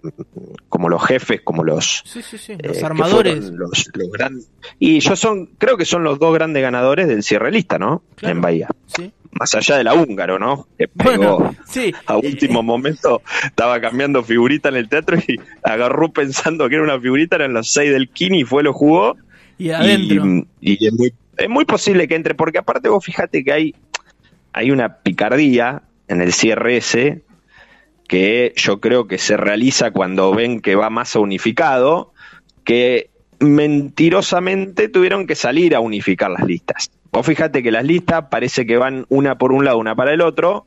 como 0.69 0.89
los 0.89 1.03
jefes, 1.05 1.41
como 1.43 1.63
los 1.63 2.03
Sí, 2.05 2.21
sí, 2.21 2.37
sí. 2.37 2.53
eh, 2.53 2.57
Los 2.67 2.83
armadores. 2.83 3.49
los, 3.51 3.89
los 3.93 4.11
grandes. 4.11 4.49
Y 4.79 4.99
yo 4.99 5.15
son, 5.15 5.47
creo 5.57 5.77
que 5.77 5.85
son 5.85 6.03
los 6.03 6.19
dos 6.19 6.33
grandes 6.33 6.61
ganadores 6.61 7.07
del 7.07 7.23
cierre 7.23 7.51
lista, 7.51 7.79
¿no? 7.79 8.03
Claro. 8.15 8.35
En 8.35 8.41
Bahía. 8.41 8.67
Más 9.31 9.53
allá 9.55 9.77
de 9.77 9.83
la 9.83 9.93
húngaro, 9.93 10.39
¿no? 10.39 10.67
Que 10.77 10.87
pegó 10.87 11.37
Bueno, 11.39 11.55
sí. 11.67 11.93
a 12.05 12.17
último 12.17 12.63
momento, 12.63 13.21
estaba 13.43 13.79
cambiando 13.81 14.23
figurita 14.23 14.69
en 14.69 14.75
el 14.77 14.89
teatro 14.89 15.17
y 15.17 15.39
agarró 15.63 16.11
pensando 16.11 16.67
que 16.69 16.75
era 16.75 16.83
una 16.83 16.99
figurita, 16.99 17.35
eran 17.37 17.53
los 17.53 17.71
seis 17.71 17.91
del 17.91 18.09
Kini 18.09 18.41
y 18.41 18.43
fue, 18.43 18.63
lo 18.63 18.73
jugó. 18.73 19.15
Y 19.59 19.69
adentro. 19.71 20.25
Y, 20.61 20.83
y 20.83 20.87
es 20.87 20.93
muy, 20.93 21.13
es 21.37 21.49
muy 21.49 21.65
posible 21.65 22.07
que 22.07 22.15
entre, 22.15 22.35
porque 22.35 22.59
aparte 22.59 22.89
vos 22.89 23.03
fíjate 23.03 23.43
que 23.43 23.51
hay, 23.51 23.75
hay 24.53 24.71
una 24.71 24.97
picardía 24.97 25.83
en 26.07 26.21
el 26.21 26.31
CRS 26.33 27.17
que 28.07 28.53
yo 28.55 28.79
creo 28.79 29.07
que 29.07 29.17
se 29.17 29.37
realiza 29.37 29.91
cuando 29.91 30.33
ven 30.33 30.61
que 30.61 30.75
va 30.75 30.89
más 30.89 31.15
unificado, 31.15 32.13
que 32.63 33.09
mentirosamente 33.39 34.89
tuvieron 34.89 35.27
que 35.27 35.35
salir 35.35 35.75
a 35.75 35.79
unificar 35.79 36.31
las 36.31 36.45
listas. 36.45 36.89
Vos 37.11 37.25
fíjate 37.25 37.61
que 37.63 37.71
las 37.71 37.85
listas 37.85 38.25
parece 38.29 38.65
que 38.65 38.77
van 38.77 39.05
una 39.09 39.37
por 39.37 39.51
un 39.51 39.65
lado, 39.65 39.77
una 39.77 39.95
para 39.95 40.13
el 40.13 40.21
otro, 40.21 40.65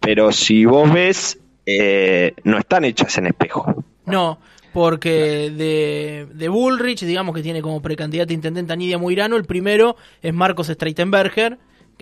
pero 0.00 0.32
si 0.32 0.64
vos 0.64 0.92
ves, 0.92 1.38
eh, 1.64 2.34
no 2.44 2.58
están 2.58 2.84
hechas 2.84 3.16
en 3.18 3.26
espejo. 3.26 3.84
No, 4.04 4.38
porque 4.72 5.50
de, 5.50 6.26
de, 6.32 6.48
Bullrich, 6.48 7.04
digamos 7.04 7.34
que 7.34 7.42
tiene 7.42 7.62
como 7.62 7.80
precandidato 7.82 8.30
a 8.30 8.34
intendente 8.34 8.72
a 8.72 8.76
Nidia 8.76 8.98
Muirano, 8.98 9.36
el 9.36 9.44
primero 9.44 9.96
es 10.22 10.32
Marcos 10.32 10.68
Streitenberger, 10.68 11.58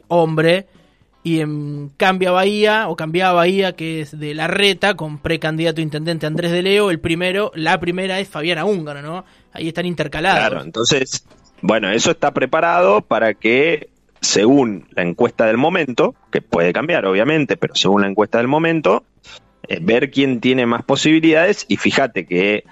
hombre, 0.09 0.67
y 1.25 1.41
en 1.41 1.89
Cambia 1.97 2.31
Bahía, 2.31 2.89
o 2.89 2.97
Cambia 2.97 3.33
Bahía, 3.33 3.73
que 3.73 4.03
es 4.03 4.17
de 4.17 4.35
la 4.35 4.47
reta, 4.47 4.95
con 4.95 5.19
precandidato 5.19 5.81
intendente 5.81 6.27
Andrés 6.27 6.53
de 6.53 6.63
Leo, 6.63 6.91
el 6.91 7.01
primero, 7.01 7.51
la 7.55 7.81
primera 7.81 8.21
es 8.21 8.29
Fabiana 8.29 8.67
Húngaro, 8.67 9.01
¿no? 9.01 9.25
Ahí 9.53 9.69
están 9.69 9.87
intercalados. 9.87 10.39
Claro, 10.39 10.63
entonces, 10.63 11.27
bueno, 11.63 11.91
eso 11.91 12.11
está 12.11 12.35
preparado 12.35 13.01
para 13.01 13.33
que, 13.33 13.89
según 14.21 14.87
la 14.95 15.03
encuesta 15.03 15.47
del 15.47 15.57
momento, 15.57 16.15
que 16.31 16.43
puede 16.43 16.75
cambiar 16.75 17.07
obviamente, 17.07 17.57
pero 17.57 17.75
según 17.75 18.03
la 18.03 18.09
encuesta 18.09 18.37
del 18.37 18.49
momento, 18.49 19.05
eh, 19.67 19.79
ver 19.81 20.11
quién 20.11 20.41
tiene 20.41 20.67
más 20.67 20.83
posibilidades 20.83 21.65
y 21.69 21.79
fíjate 21.79 22.27
que 22.27 22.65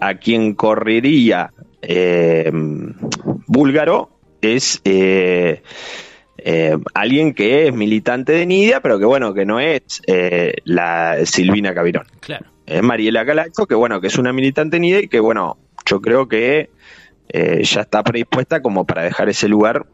a 0.00 0.14
quien 0.14 0.54
correría 0.54 1.52
eh, 1.82 2.50
búlgaro 3.46 4.10
es 4.40 4.80
eh, 4.84 5.62
alguien 6.94 7.34
que 7.34 7.66
es 7.66 7.74
militante 7.74 8.32
de 8.32 8.46
Nidia, 8.46 8.80
pero 8.80 8.98
que 8.98 9.04
bueno, 9.04 9.34
que 9.34 9.44
no 9.44 9.60
es 9.60 10.02
la 10.64 11.18
Silvina 11.24 11.74
Cavirón. 11.74 12.06
Claro. 12.20 12.46
Es 12.66 12.82
Mariela 12.82 13.24
Calacho, 13.24 13.66
que 13.66 13.74
bueno, 13.74 14.00
que 14.00 14.08
es 14.08 14.18
una 14.18 14.32
militante 14.32 14.76
de 14.76 14.80
Nidia 14.80 15.00
y 15.00 15.08
que 15.08 15.20
bueno, 15.20 15.56
yo 15.84 16.00
creo 16.00 16.28
que 16.28 16.70
ya 17.32 17.80
está 17.80 18.02
predispuesta 18.02 18.62
como 18.62 18.84
para 18.84 19.02
dejar 19.02 19.28
ese 19.28 19.48
lugar 19.48 19.86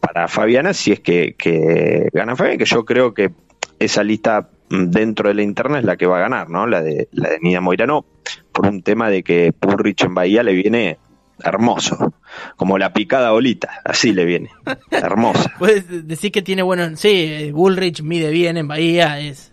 para 0.00 0.28
Fabiana 0.28 0.72
si 0.72 0.92
es 0.92 1.00
que, 1.00 1.34
que 1.36 2.08
gana 2.12 2.36
Fabiana, 2.36 2.58
que 2.58 2.64
yo 2.64 2.84
creo 2.84 3.14
que 3.14 3.30
esa 3.78 4.02
lista 4.02 4.48
dentro 4.68 5.28
de 5.28 5.34
la 5.34 5.42
interna 5.42 5.78
es 5.78 5.84
la 5.84 5.96
que 5.96 6.06
va 6.06 6.18
a 6.18 6.20
ganar, 6.20 6.50
¿no? 6.50 6.66
La 6.66 6.82
de, 6.82 7.08
la 7.12 7.30
de 7.30 7.38
Nidia 7.40 7.60
Moirano, 7.60 8.04
por 8.52 8.66
un 8.66 8.82
tema 8.82 9.10
de 9.10 9.22
que 9.22 9.52
Purrich 9.52 10.02
en 10.04 10.14
Bahía 10.14 10.42
le 10.42 10.52
viene 10.52 10.98
hermoso, 11.42 12.14
como 12.56 12.78
la 12.78 12.92
picada 12.92 13.30
bolita, 13.30 13.80
así 13.84 14.12
le 14.12 14.24
viene, 14.24 14.50
hermosa. 14.90 15.52
Puedes 15.58 16.06
decir 16.06 16.32
que 16.32 16.42
tiene 16.42 16.62
bueno, 16.62 16.96
sí, 16.96 17.50
Bullrich 17.52 18.02
mide 18.02 18.30
bien 18.30 18.56
en 18.56 18.68
Bahía, 18.68 19.20
es, 19.20 19.52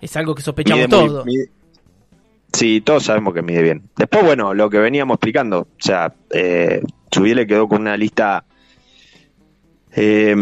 es 0.00 0.16
algo 0.16 0.34
que 0.34 0.42
sospechamos 0.42 0.88
todos. 0.88 1.24
sí, 2.52 2.80
todos 2.80 3.04
sabemos 3.04 3.34
que 3.34 3.42
mide 3.42 3.62
bien. 3.62 3.82
Después, 3.96 4.24
bueno, 4.24 4.54
lo 4.54 4.70
que 4.70 4.78
veníamos 4.78 5.16
explicando, 5.16 5.60
o 5.60 5.68
sea, 5.78 6.14
eh, 6.30 6.82
le 7.16 7.46
quedó 7.46 7.68
con 7.68 7.82
una 7.82 7.96
lista 7.96 8.44
eh, 9.92 10.36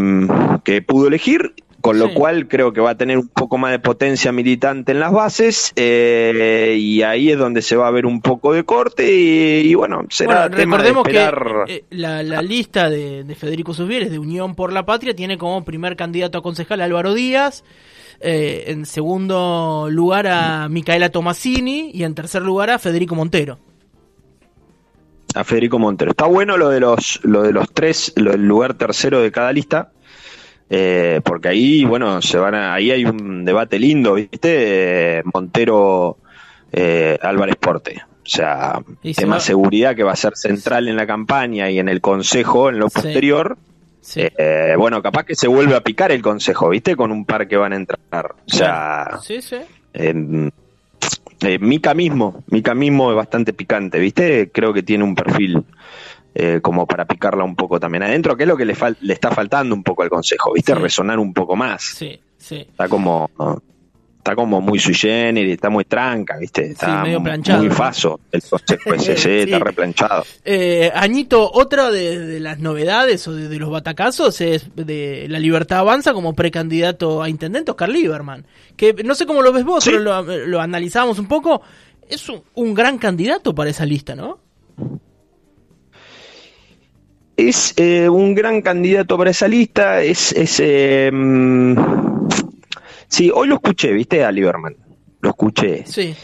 que 0.64 0.82
pudo 0.82 1.08
elegir 1.08 1.54
con 1.80 1.98
lo 1.98 2.12
cual 2.12 2.48
creo 2.48 2.72
que 2.72 2.80
va 2.80 2.90
a 2.90 2.94
tener 2.96 3.18
un 3.18 3.28
poco 3.28 3.56
más 3.56 3.70
de 3.70 3.78
potencia 3.78 4.32
militante 4.32 4.92
en 4.92 5.00
las 5.00 5.12
bases 5.12 5.72
eh, 5.76 6.76
y 6.78 7.02
ahí 7.02 7.30
es 7.30 7.38
donde 7.38 7.62
se 7.62 7.76
va 7.76 7.86
a 7.86 7.90
ver 7.90 8.04
un 8.04 8.20
poco 8.20 8.52
de 8.52 8.64
corte 8.64 9.08
y, 9.08 9.74
bueno, 9.74 10.04
será 10.10 10.50
tema 10.50 10.82
de 10.82 10.90
esperar... 10.90 11.64
que 11.66 11.74
eh, 11.74 11.84
la, 11.90 12.22
lista 12.42 12.90
de, 12.90 13.24
Federico 13.38 13.74
Susbieres 13.74 14.10
de 14.10 14.18
Unión 14.18 14.54
por 14.54 14.72
la 14.72 14.84
Patria 14.84 15.14
tiene 15.14 15.38
como 15.38 15.64
primer 15.64 15.94
candidato 15.94 16.38
a 16.38 16.42
concejal 16.42 16.80
Álvaro 16.80 17.14
Díaz, 17.14 17.62
eh, 18.20 18.64
en 18.68 18.84
segundo 18.84 19.86
lugar 19.90 20.26
a 20.26 20.68
Micaela 20.68 21.10
Tomasini 21.10 21.92
y 21.94 22.02
en 22.02 22.14
tercer 22.14 22.42
lugar 22.42 22.70
a 22.70 22.78
Federico 22.80 23.14
Montero. 23.14 23.58
A 25.34 25.44
Federico 25.44 25.78
Montero. 25.78 26.10
Está 26.10 26.26
bueno 26.26 26.56
lo 26.56 26.70
de 26.70 26.80
los, 26.80 27.20
lo 27.22 27.42
de 27.42 27.52
los 27.52 27.70
tres, 27.72 28.12
lo 28.16 28.32
del 28.32 28.48
lugar 28.48 28.74
tercero 28.74 29.20
de 29.20 29.30
cada 29.30 29.52
lista, 29.52 29.92
eh, 30.70 31.20
porque 31.24 31.48
ahí, 31.48 31.84
bueno, 31.84 32.20
se 32.20 32.38
van 32.38 32.54
ahí 32.54 32.90
hay 32.90 33.04
un 33.04 33.44
debate 33.44 33.78
lindo, 33.78 34.14
¿viste? 34.14 35.22
Montero 35.32 36.18
eh, 36.72 37.18
Álvarez 37.22 37.56
Porte. 37.56 38.02
O 38.24 38.30
sea, 38.30 38.82
tema 39.16 39.40
seguridad 39.40 39.96
que 39.96 40.02
va 40.02 40.12
a 40.12 40.16
ser 40.16 40.36
central 40.36 40.88
en 40.88 40.96
la 40.96 41.06
campaña 41.06 41.70
y 41.70 41.78
en 41.78 41.88
el 41.88 42.02
consejo 42.02 42.68
en 42.68 42.78
lo 42.78 42.90
posterior. 42.90 43.56
Eh, 44.14 44.74
bueno, 44.76 45.02
capaz 45.02 45.24
que 45.24 45.34
se 45.34 45.48
vuelve 45.48 45.74
a 45.74 45.80
picar 45.80 46.12
el 46.12 46.20
consejo, 46.20 46.68
¿viste? 46.68 46.94
Con 46.94 47.10
un 47.10 47.24
par 47.24 47.48
que 47.48 47.56
van 47.56 47.72
a 47.72 47.76
entrar. 47.76 47.98
O 48.10 48.50
sea, 48.50 49.18
sí, 49.22 49.40
sí. 49.40 49.56
Mica 51.60 51.94
mismo, 51.94 52.42
Mica 52.48 52.74
mismo 52.74 53.10
es 53.10 53.16
bastante 53.16 53.54
picante, 53.54 53.98
¿viste? 53.98 54.50
Creo 54.52 54.74
que 54.74 54.82
tiene 54.82 55.04
un 55.04 55.14
perfil 55.14 55.64
eh, 56.34 56.60
como 56.62 56.86
para 56.86 57.04
picarla 57.06 57.44
un 57.44 57.56
poco 57.56 57.80
también 57.80 58.04
adentro, 58.04 58.36
que 58.36 58.44
es 58.44 58.48
lo 58.48 58.56
que 58.56 58.64
le, 58.64 58.76
le 59.00 59.12
está 59.12 59.30
faltando 59.30 59.74
un 59.74 59.82
poco 59.82 60.02
al 60.02 60.08
consejo, 60.08 60.52
¿viste? 60.52 60.74
Resonar 60.74 61.18
un 61.18 61.32
poco 61.32 61.56
más. 61.56 61.82
Sí, 61.82 62.18
sí. 62.36 62.56
Está 62.56 62.88
como 62.88 63.30
está 64.28 64.36
como 64.36 64.60
muy 64.60 64.78
sui 64.78 64.94
generis, 64.94 65.54
está 65.54 65.70
muy 65.70 65.84
tranca, 65.84 66.36
¿viste? 66.36 66.72
Está 66.72 67.04
muy 67.04 67.70
faso 67.70 68.20
el 68.30 68.42
consejo 68.42 68.92
ese, 68.94 69.16
sí, 69.16 69.30
está 69.30 69.58
replanchado. 69.58 70.24
Eh, 70.44 70.90
Añito, 70.94 71.50
otra 71.50 71.90
de, 71.90 72.38
las 72.38 72.58
novedades 72.58 73.26
o 73.26 73.32
de, 73.32 73.58
los 73.58 73.70
batacazos 73.70 74.40
es 74.42 74.68
de 74.76 75.26
la 75.28 75.38
Libertad 75.38 75.78
Avanza 75.78 76.12
como 76.12 76.34
precandidato 76.34 77.22
a 77.22 77.30
intendente 77.30 77.70
Oscar 77.70 77.88
Lieberman, 77.88 78.44
que 78.76 78.92
no 79.02 79.14
sé 79.14 79.24
cómo 79.24 79.40
lo 79.40 79.52
ves 79.52 79.64
vos, 79.64 79.84
pero 79.84 79.98
lo, 79.98 80.22
lo 80.22 80.60
analizamos 80.60 81.18
un 81.18 81.26
poco, 81.26 81.62
es 82.08 82.26
un 82.54 82.74
gran 82.74 82.98
candidato 82.98 83.54
para 83.54 83.70
esa 83.70 83.86
lista, 83.86 84.14
¿no? 84.14 84.40
Es 87.38 87.72
eh, 87.76 88.08
un 88.08 88.34
gran 88.34 88.60
candidato 88.62 89.16
para 89.16 89.30
esa 89.30 89.46
lista. 89.46 90.02
Es, 90.02 90.32
es 90.32 90.58
eh, 90.60 91.10
sí, 93.06 93.30
hoy 93.32 93.48
lo 93.48 93.54
escuché, 93.54 93.92
viste, 93.92 94.24
a 94.24 94.32
Lieberman. 94.32 94.76
Lo 95.20 95.30
escuché. 95.30 95.86
Sí. 95.86 96.14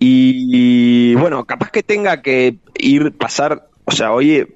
Y, 0.00 1.14
bueno, 1.14 1.44
capaz 1.44 1.70
que 1.70 1.84
tenga 1.84 2.22
que 2.22 2.56
ir, 2.76 3.12
pasar. 3.12 3.68
O 3.84 3.92
sea, 3.92 4.12
oye, 4.12 4.48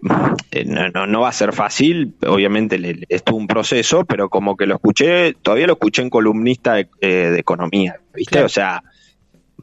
eh, 0.51 0.65
no, 0.65 1.07
no, 1.07 1.21
va 1.21 1.29
a 1.29 1.33
ser 1.33 1.53
fácil, 1.53 2.17
obviamente 2.27 2.79
le, 2.79 3.07
es 3.09 3.23
un 3.33 3.47
proceso, 3.47 4.05
pero 4.05 4.29
como 4.29 4.57
que 4.59 4.67
lo 4.67 4.75
escuché, 4.75 5.35
todavía 5.41 5.69
lo 5.69 5.75
escuché 5.75 6.03
en 6.03 6.11
columnista 6.11 6.75
de, 6.75 7.39
economía, 7.39 7.99
¿viste? 8.13 8.43
O 8.43 8.51
sea, 8.51 8.83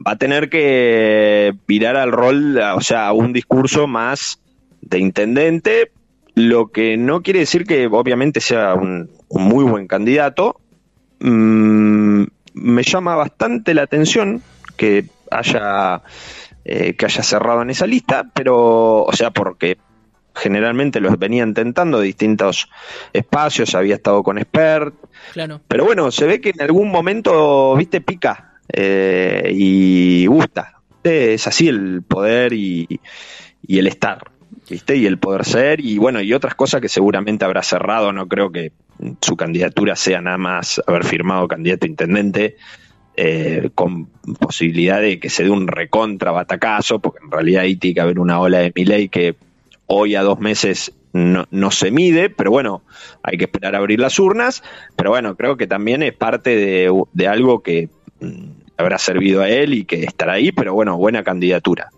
va 0.04 0.12
a 0.12 0.16
tener 0.16 0.50
que 0.50 1.54
virar 1.68 1.94
al 1.94 2.10
rol, 2.10 2.58
o 2.58 2.80
sea, 2.80 3.12
un 3.12 3.32
discurso 3.32 3.86
más 3.86 4.40
de 4.80 4.98
intendente, 4.98 5.92
lo 6.34 6.68
que 6.68 6.96
no 6.96 7.22
quiere 7.22 7.40
decir 7.40 7.64
que 7.64 7.86
obviamente 7.86 8.40
sea 8.40 8.74
un, 8.74 9.10
muy 9.30 9.64
buen 9.64 9.86
candidato. 9.86 10.60
Mm, 11.20 12.24
me 12.54 12.82
llama 12.82 13.16
bastante 13.16 13.74
la 13.74 13.82
atención 13.82 14.42
que 14.76 15.04
haya 15.30 16.02
eh, 16.64 16.94
que 16.94 17.06
haya 17.06 17.22
cerrado 17.22 17.62
en 17.62 17.70
esa 17.70 17.86
lista, 17.86 18.30
pero, 18.34 19.02
o 19.02 19.12
sea, 19.12 19.30
porque 19.30 19.78
generalmente 20.34 21.00
los 21.00 21.18
venía 21.18 21.42
intentando 21.42 22.00
distintos 22.00 22.68
espacios, 23.12 23.74
había 23.74 23.94
estado 23.94 24.22
con 24.22 24.38
expert, 24.38 24.94
claro. 25.32 25.60
pero 25.66 25.84
bueno, 25.84 26.10
se 26.10 26.26
ve 26.26 26.40
que 26.40 26.50
en 26.50 26.60
algún 26.60 26.90
momento, 26.90 27.74
viste, 27.76 28.00
pica 28.00 28.58
eh, 28.72 29.50
y 29.52 30.26
gusta. 30.26 30.80
Es 31.02 31.46
así 31.46 31.68
el 31.68 32.02
poder 32.02 32.52
y, 32.52 33.00
y 33.66 33.78
el 33.78 33.86
estar. 33.86 34.30
¿Viste? 34.68 34.96
Y 34.96 35.06
el 35.06 35.18
poder 35.18 35.44
ser, 35.44 35.80
y 35.80 35.98
bueno, 35.98 36.20
y 36.20 36.32
otras 36.32 36.54
cosas 36.54 36.80
que 36.80 36.88
seguramente 36.88 37.44
habrá 37.44 37.62
cerrado, 37.62 38.12
no 38.12 38.28
creo 38.28 38.50
que 38.50 38.72
su 39.20 39.36
candidatura 39.36 39.96
sea 39.96 40.20
nada 40.20 40.38
más 40.38 40.80
haber 40.86 41.04
firmado 41.04 41.48
candidato 41.48 41.86
a 41.86 41.88
intendente, 41.88 42.56
eh, 43.16 43.70
con 43.74 44.06
posibilidad 44.38 45.00
de 45.00 45.18
que 45.18 45.30
se 45.30 45.44
dé 45.44 45.50
un 45.50 45.66
recontra 45.66 46.30
batacazo, 46.30 47.00
porque 47.00 47.24
en 47.24 47.30
realidad 47.30 47.62
ahí 47.62 47.76
tiene 47.76 47.94
que 47.94 48.00
haber 48.00 48.18
una 48.18 48.40
ola 48.40 48.58
de 48.58 48.72
Miley 48.74 49.08
que 49.08 49.36
hoy 49.86 50.14
a 50.14 50.22
dos 50.22 50.38
meses 50.38 50.92
no, 51.12 51.46
no, 51.50 51.70
se 51.70 51.90
mide, 51.90 52.30
pero 52.30 52.50
bueno, 52.50 52.82
hay 53.22 53.36
que 53.36 53.44
esperar 53.44 53.74
a 53.74 53.78
abrir 53.78 53.98
las 53.98 54.18
urnas, 54.18 54.62
pero 54.96 55.10
bueno, 55.10 55.36
creo 55.36 55.56
que 55.56 55.66
también 55.66 56.02
es 56.02 56.14
parte 56.14 56.54
de, 56.56 57.04
de 57.12 57.28
algo 57.28 57.62
que 57.62 57.88
mm, 58.20 58.50
habrá 58.76 58.98
servido 58.98 59.42
a 59.42 59.48
él 59.48 59.74
y 59.74 59.84
que 59.84 60.04
estará 60.04 60.34
ahí, 60.34 60.52
pero 60.52 60.72
bueno, 60.72 60.96
buena 60.96 61.24
candidatura. 61.24 61.90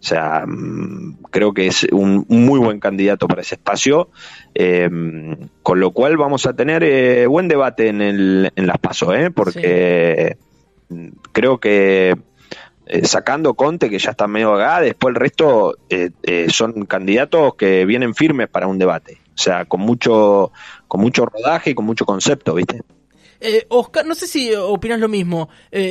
O 0.00 0.02
sea, 0.02 0.44
mm, 0.46 1.18
creo 1.30 1.52
que 1.52 1.66
es 1.66 1.86
un 1.92 2.24
muy 2.28 2.58
buen 2.58 2.80
candidato 2.80 3.28
para 3.28 3.42
ese 3.42 3.56
espacio, 3.56 4.08
eh, 4.54 4.88
con 5.62 5.80
lo 5.80 5.90
cual 5.90 6.16
vamos 6.16 6.46
a 6.46 6.54
tener 6.54 6.82
eh, 6.82 7.26
buen 7.26 7.48
debate 7.48 7.88
en, 7.88 8.00
el, 8.00 8.52
en 8.56 8.66
las 8.66 8.78
pasos, 8.78 9.14
¿eh? 9.14 9.30
porque 9.30 10.38
creo 11.32 11.60
que 11.60 12.16
eh, 12.86 13.04
sacando 13.04 13.54
Conte, 13.54 13.90
que 13.90 13.98
ya 13.98 14.12
está 14.12 14.26
medio 14.26 14.54
acá, 14.54 14.80
después 14.80 15.12
el 15.14 15.20
resto 15.20 15.76
son 16.48 16.86
candidatos 16.86 17.54
que 17.54 17.84
vienen 17.84 18.14
firmes 18.14 18.48
para 18.48 18.66
un 18.66 18.78
debate. 18.78 19.18
O 19.34 19.42
sea, 19.42 19.66
con 19.66 19.80
mucho, 19.80 20.50
con 20.88 21.00
mucho 21.00 21.26
rodaje 21.26 21.70
y 21.70 21.74
con 21.74 21.84
mucho 21.84 22.04
concepto, 22.04 22.54
¿viste? 22.54 22.80
Oscar, 23.68 24.04
no 24.04 24.14
sé 24.14 24.26
si 24.26 24.54
opinas 24.54 24.98
lo 24.98 25.08
mismo. 25.08 25.48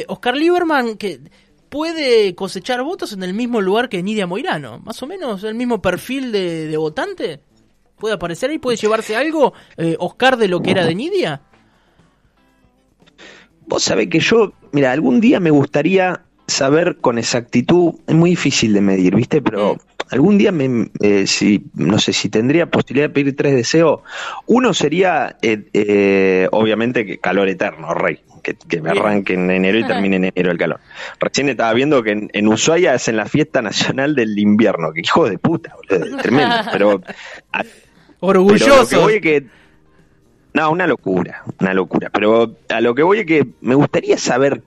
Oscar 0.07 0.35
Lieberman, 0.35 0.97
que 0.97 1.19
puede 1.69 2.35
cosechar 2.35 2.83
votos 2.83 3.13
en 3.13 3.23
el 3.23 3.33
mismo 3.33 3.61
lugar 3.61 3.89
que 3.89 4.03
Nidia 4.03 4.27
Moirano, 4.27 4.79
más 4.79 5.01
o 5.03 5.07
menos 5.07 5.43
el 5.43 5.55
mismo 5.55 5.81
perfil 5.81 6.31
de, 6.31 6.75
votante. 6.77 7.41
¿Puede 7.97 8.15
aparecer 8.15 8.49
ahí? 8.49 8.59
¿Puede 8.59 8.77
llevarse 8.77 9.15
algo, 9.15 9.53
eh, 9.77 9.95
Oscar, 9.99 10.37
de 10.37 10.47
lo 10.47 10.61
que 10.61 10.71
era 10.71 10.85
de 10.85 10.95
Nidia? 10.95 11.41
Vos 13.67 13.83
sabés 13.83 14.07
que 14.09 14.19
yo, 14.19 14.53
mira, 14.71 14.91
algún 14.91 15.19
día 15.19 15.39
me 15.39 15.51
gustaría 15.51 16.23
saber 16.49 16.97
con 16.97 17.17
exactitud, 17.17 17.93
es 18.07 18.15
muy 18.15 18.31
difícil 18.31 18.73
de 18.73 18.81
medir, 18.81 19.15
¿viste? 19.15 19.41
Pero 19.41 19.75
mm. 19.75 19.79
algún 20.09 20.37
día, 20.37 20.51
me, 20.51 20.89
eh, 21.01 21.27
si, 21.27 21.65
no 21.75 21.99
sé, 21.99 22.13
si 22.13 22.29
tendría 22.29 22.69
posibilidad 22.69 23.07
de 23.07 23.13
pedir 23.13 23.35
tres 23.35 23.55
deseos, 23.55 24.01
uno 24.47 24.73
sería, 24.73 25.37
eh, 25.41 25.69
eh, 25.73 26.47
obviamente, 26.51 27.05
que 27.05 27.19
calor 27.19 27.47
eterno, 27.47 27.93
rey. 27.93 28.19
Que, 28.41 28.81
me 28.81 28.91
arranque 28.91 29.33
en 29.33 29.49
enero 29.49 29.79
y 29.79 29.85
termine 29.85 30.17
en 30.17 30.25
enero 30.25 30.51
el 30.51 30.57
calor. 30.57 30.79
Recién 31.19 31.49
estaba 31.49 31.73
viendo 31.73 32.03
que 32.03 32.29
en, 32.31 32.47
Ushuaia 32.47 32.93
es 32.93 33.07
en 33.07 33.17
la 33.17 33.25
fiesta 33.25 33.61
nacional 33.61 34.15
del 34.15 34.37
invierno. 34.37 34.91
Que 34.93 35.01
hijo 35.01 35.29
de 35.29 35.37
puta, 35.37 35.75
boludo, 35.75 36.17
tremendo. 36.17 36.55
Pero. 36.71 37.01
Orgulloso. 38.21 39.07
que 39.21 39.45
no, 40.53 40.71
una 40.71 40.87
locura, 40.87 41.43
una 41.59 41.73
locura. 41.73 42.09
Pero 42.11 42.55
a 42.69 42.81
lo 42.81 42.95
que 42.95 43.03
voy 43.03 43.19
es 43.19 43.25
que 43.25 43.47
me 43.61 43.75
gustaría 43.75 44.17
saber 44.17 44.63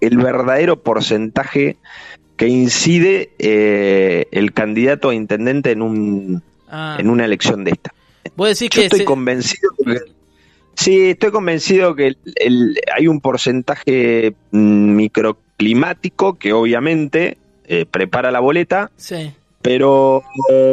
el 0.00 0.18
verdadero 0.18 0.82
porcentaje 0.82 1.76
que 2.36 2.48
incide 2.48 3.30
eh, 3.38 4.26
el 4.32 4.52
candidato 4.52 5.10
a 5.10 5.14
intendente 5.14 5.70
en 5.70 5.82
un 5.82 6.42
ah. 6.68 6.96
en 6.98 7.08
una 7.08 7.24
elección 7.24 7.64
de 7.64 7.72
esta. 7.72 7.94
Yo 8.36 8.68
que 8.68 8.84
estoy 8.84 9.04
convencido 9.04 9.70
que, 9.84 10.00
sí, 10.74 11.10
estoy 11.10 11.30
convencido 11.30 11.94
que 11.94 12.16
hay 12.94 13.08
un 13.08 13.20
porcentaje 13.20 14.34
mm, 14.50 14.94
microclimático 14.94 16.38
que 16.38 16.52
obviamente 16.52 17.38
eh, 17.64 17.86
prepara 17.86 18.30
la 18.30 18.40
boleta. 18.40 18.90
Pero 19.62 20.24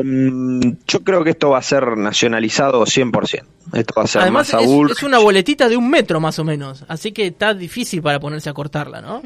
mm, 0.03 0.61
yo 0.87 1.03
creo 1.03 1.23
que 1.23 1.29
esto 1.31 1.51
va 1.51 1.59
a 1.59 1.63
ser 1.63 1.95
nacionalizado 1.97 2.83
100%. 2.85 3.43
Esto 3.73 3.93
va 3.95 4.03
a 4.03 4.07
ser 4.07 4.21
Además, 4.23 4.51
es, 4.51 4.91
es, 4.91 5.03
una 5.03 5.19
boletita 5.19 5.69
de 5.69 5.77
un 5.77 5.89
metro 5.89 6.19
más 6.19 6.39
o 6.39 6.43
menos, 6.43 6.85
así 6.87 7.11
que 7.11 7.27
está 7.27 7.53
difícil 7.53 8.01
para 8.01 8.19
ponerse 8.19 8.49
a 8.49 8.53
cortarla, 8.53 8.99
¿no? 8.99 9.21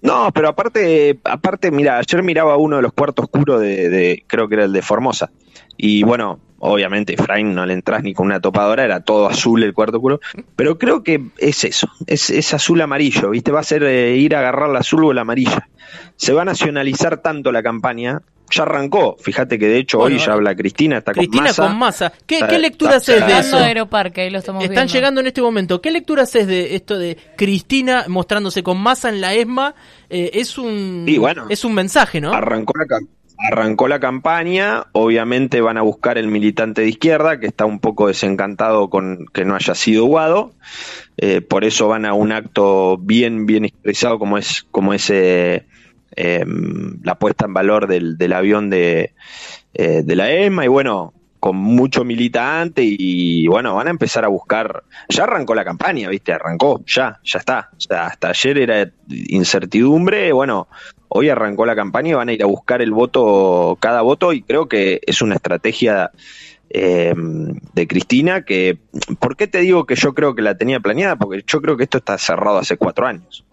No, 0.00 0.30
pero 0.32 0.48
aparte, 0.48 1.18
aparte, 1.24 1.70
mira, 1.70 1.98
ayer 1.98 2.22
miraba 2.22 2.56
uno 2.56 2.76
de 2.76 2.82
los 2.82 2.92
cuartos 2.92 3.24
oscuros 3.24 3.60
de, 3.60 4.22
creo 4.26 4.48
que 4.48 4.54
era 4.54 4.64
el 4.64 4.72
de 4.72 4.82
Formosa. 4.82 5.30
Y 5.76 6.02
bueno, 6.04 6.38
obviamente 6.58 7.14
Efraín 7.14 7.54
no 7.54 7.66
le 7.66 7.74
entras 7.74 8.02
ni 8.02 8.14
con 8.14 8.26
una 8.26 8.40
topadora, 8.40 8.84
era 8.84 9.00
todo 9.00 9.28
azul 9.28 9.62
el 9.62 9.74
cuarto 9.74 9.96
oscuro. 9.96 10.20
Pero 10.56 10.78
creo 10.78 11.02
que 11.02 11.22
es 11.38 11.64
eso, 11.64 11.88
es, 12.06 12.30
es 12.30 12.54
azul 12.54 12.80
amarillo, 12.80 13.30
¿viste? 13.30 13.52
Va 13.52 13.60
a 13.60 13.64
ser 13.64 13.82
eh, 13.84 14.16
ir 14.16 14.34
a 14.34 14.40
agarrar 14.40 14.68
la 14.70 14.80
azul 14.80 15.04
o 15.04 15.12
la 15.12 15.22
amarilla. 15.22 15.68
Se 16.16 16.32
va 16.32 16.42
a 16.42 16.44
nacionalizar 16.44 17.18
tanto 17.18 17.52
la 17.52 17.62
campaña 17.62 18.20
ya 18.50 18.62
arrancó. 18.62 19.16
Fíjate 19.18 19.58
que 19.58 19.66
de 19.66 19.78
hecho 19.78 19.98
hoy 19.98 20.18
ya 20.18 20.32
habla 20.32 20.54
Cristina, 20.54 20.98
está 20.98 21.12
Cristina 21.12 21.42
con 21.42 21.48
masa. 21.48 21.62
con 21.66 21.78
masa. 21.78 22.12
¿Qué, 22.26 22.40
¿qué 22.48 22.58
lectura 22.58 22.96
haces 22.96 23.26
de 23.26 23.38
eso? 23.38 23.58
Aeroparque, 23.58 24.22
ahí 24.22 24.30
lo 24.30 24.38
estamos 24.38 24.64
Están 24.64 24.88
llegando 24.88 25.20
en 25.20 25.26
este 25.26 25.42
momento. 25.42 25.80
¿Qué 25.80 25.90
lectura 25.90 26.22
haces 26.22 26.46
de 26.46 26.74
esto 26.74 26.98
de 26.98 27.16
Cristina 27.36 28.04
mostrándose 28.08 28.62
con 28.62 28.78
masa 28.78 29.08
en 29.08 29.20
la 29.20 29.34
ESMA? 29.34 29.74
Eh, 30.10 30.30
es 30.34 30.56
un 30.58 31.06
es 31.48 31.64
un 31.64 31.74
mensaje, 31.74 32.20
¿no? 32.20 32.32
Arrancó 32.32 32.72
la, 32.78 32.98
arrancó 33.38 33.88
la 33.88 34.00
campaña, 34.00 34.86
obviamente 34.92 35.60
van 35.60 35.78
a 35.78 35.82
buscar 35.82 36.18
el 36.18 36.28
militante 36.28 36.82
de 36.82 36.88
izquierda 36.88 37.38
que 37.38 37.46
está 37.46 37.64
un 37.64 37.78
poco 37.78 38.08
desencantado 38.08 38.90
con 38.90 39.26
que 39.32 39.44
no 39.44 39.54
haya 39.54 39.74
sido 39.74 40.06
Guado. 40.06 40.52
Eh, 41.16 41.40
por 41.40 41.64
eso 41.64 41.88
van 41.88 42.04
a 42.04 42.14
un 42.14 42.32
acto 42.32 42.98
bien 42.98 43.46
bien 43.46 43.64
expresado 43.64 44.18
como 44.18 44.38
es 44.38 44.66
como 44.70 44.94
ese 44.94 45.66
eh, 46.16 46.44
la 47.02 47.18
puesta 47.18 47.46
en 47.46 47.54
valor 47.54 47.86
del, 47.86 48.32
avión 48.32 48.70
de, 48.70 49.12
eh, 49.74 50.02
de 50.04 50.16
la 50.16 50.32
EMA 50.32 50.64
y 50.64 50.68
bueno, 50.68 51.12
con 51.40 51.56
mucho 51.56 52.04
militante 52.04 52.82
y 52.84 53.46
bueno, 53.46 53.74
van 53.74 53.86
a 53.86 53.90
empezar 53.90 54.24
a 54.24 54.28
buscar, 54.28 54.84
ya 55.08 55.24
arrancó 55.24 55.54
la 55.54 55.64
campaña, 55.64 56.08
viste, 56.08 56.32
arrancó, 56.32 56.82
ya, 56.86 57.20
ya 57.24 57.38
está, 57.38 57.70
o 57.76 57.80
sea, 57.80 58.06
hasta 58.06 58.28
ayer 58.30 58.58
era 58.58 58.90
incertidumbre, 59.08 60.32
bueno, 60.32 60.68
hoy 61.08 61.28
arrancó 61.28 61.66
la 61.66 61.76
campaña 61.76 62.10
y 62.10 62.14
van 62.14 62.28
a 62.28 62.32
ir 62.32 62.42
a 62.42 62.46
buscar 62.46 62.82
el 62.82 62.92
voto, 62.92 63.76
cada 63.80 64.02
voto 64.02 64.32
y 64.32 64.42
creo 64.42 64.68
que 64.68 65.00
es 65.06 65.22
una 65.22 65.36
estrategia 65.36 66.10
eh, 66.70 67.14
de 67.16 67.86
Cristina 67.86 68.44
que, 68.44 68.78
¿por 69.18 69.36
qué 69.36 69.46
te 69.46 69.58
digo 69.58 69.86
que 69.86 69.94
yo 69.94 70.14
creo 70.14 70.34
que 70.34 70.42
la 70.42 70.56
tenía 70.56 70.80
planeada? 70.80 71.16
Porque 71.16 71.42
yo 71.46 71.62
creo 71.62 71.76
que 71.76 71.84
esto 71.84 71.98
está 71.98 72.18
cerrado 72.18 72.58
hace 72.58 72.76
cuatro 72.76 73.06
años 73.06 73.44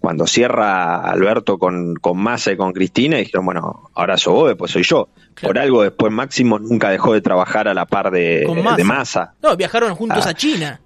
cuando 0.00 0.26
cierra 0.26 1.00
Alberto 1.00 1.58
con, 1.58 1.94
con 1.96 2.18
Massa 2.18 2.52
y 2.52 2.56
con 2.56 2.72
Cristina, 2.72 3.16
dijeron, 3.16 3.44
bueno, 3.44 3.90
ahora 3.94 4.16
soy 4.16 4.32
vos, 4.32 4.48
después 4.48 4.70
soy 4.70 4.82
yo. 4.82 5.08
Por 5.40 5.58
algo 5.58 5.82
después 5.82 6.12
Máximo 6.12 6.58
nunca 6.58 6.90
dejó 6.90 7.12
de 7.12 7.20
trabajar 7.20 7.68
a 7.68 7.74
la 7.74 7.86
par 7.86 8.10
de, 8.10 8.46
Massa. 8.84 9.34
No, 9.42 9.56
viajaron 9.56 9.94
juntos 9.94 10.26
ah. 10.26 10.30
a 10.30 10.34
China. 10.34 10.80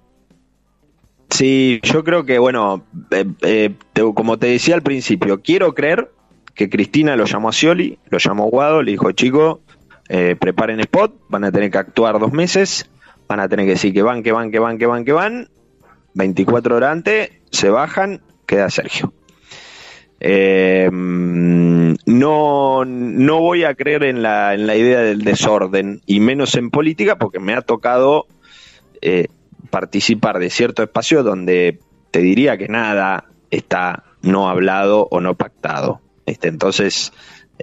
Sí, 1.29 1.79
yo 1.83 2.03
creo 2.03 2.25
que, 2.25 2.37
bueno, 2.37 2.85
eh, 3.11 3.25
eh, 3.41 3.75
como 4.13 4.37
te 4.37 4.47
decía 4.47 4.75
al 4.75 4.83
principio, 4.83 5.41
quiero 5.41 5.73
creer 5.73 6.11
que 6.53 6.69
Cristina 6.69 7.15
lo 7.15 7.25
llamó 7.25 7.49
a 7.49 7.53
Scioli, 7.53 7.97
lo 8.09 8.19
llamó 8.19 8.43
a 8.43 8.49
Guado, 8.49 8.83
le 8.83 8.91
dijo, 8.91 9.11
chico, 9.13 9.61
eh, 10.09 10.35
preparen 10.39 10.79
spot, 10.81 11.15
van 11.29 11.43
a 11.43 11.51
tener 11.51 11.71
que 11.71 11.79
actuar 11.79 12.19
dos 12.19 12.31
meses, 12.31 12.89
van 13.27 13.39
a 13.39 13.49
tener 13.49 13.65
que 13.65 13.71
decir 13.71 13.93
que 13.93 14.03
van, 14.03 14.21
que 14.21 14.31
van, 14.31 14.51
que 14.51 14.59
van, 14.59 14.77
que 14.77 14.85
van, 14.85 15.05
que 15.05 15.13
van, 15.13 15.49
24 16.13 16.75
horas 16.75 16.91
antes, 16.91 17.31
se 17.49 17.69
bajan 17.69 18.21
queda 18.45 18.69
Sergio. 18.69 19.13
Eh, 20.25 20.89
no, 20.91 22.85
no 22.85 23.39
voy 23.39 23.63
a 23.65 23.75
creer 23.75 24.03
en 24.03 24.21
la, 24.21 24.53
en 24.53 24.67
la 24.67 24.75
idea 24.75 25.01
del 25.01 25.23
desorden 25.23 26.01
y 26.05 26.21
menos 26.21 26.55
en 26.55 26.69
política 26.69 27.17
porque 27.17 27.39
me 27.39 27.53
ha 27.53 27.61
tocado 27.61 28.27
eh, 29.01 29.27
participar 29.69 30.39
de 30.39 30.49
cierto 30.49 30.81
espacio 30.81 31.23
donde 31.23 31.79
te 32.11 32.19
diría 32.19 32.57
que 32.57 32.69
nada 32.69 33.25
está 33.51 34.03
no 34.21 34.49
hablado 34.49 35.07
o 35.11 35.19
no 35.19 35.35
pactado. 35.35 35.99
Este, 36.25 36.47
entonces, 36.47 37.11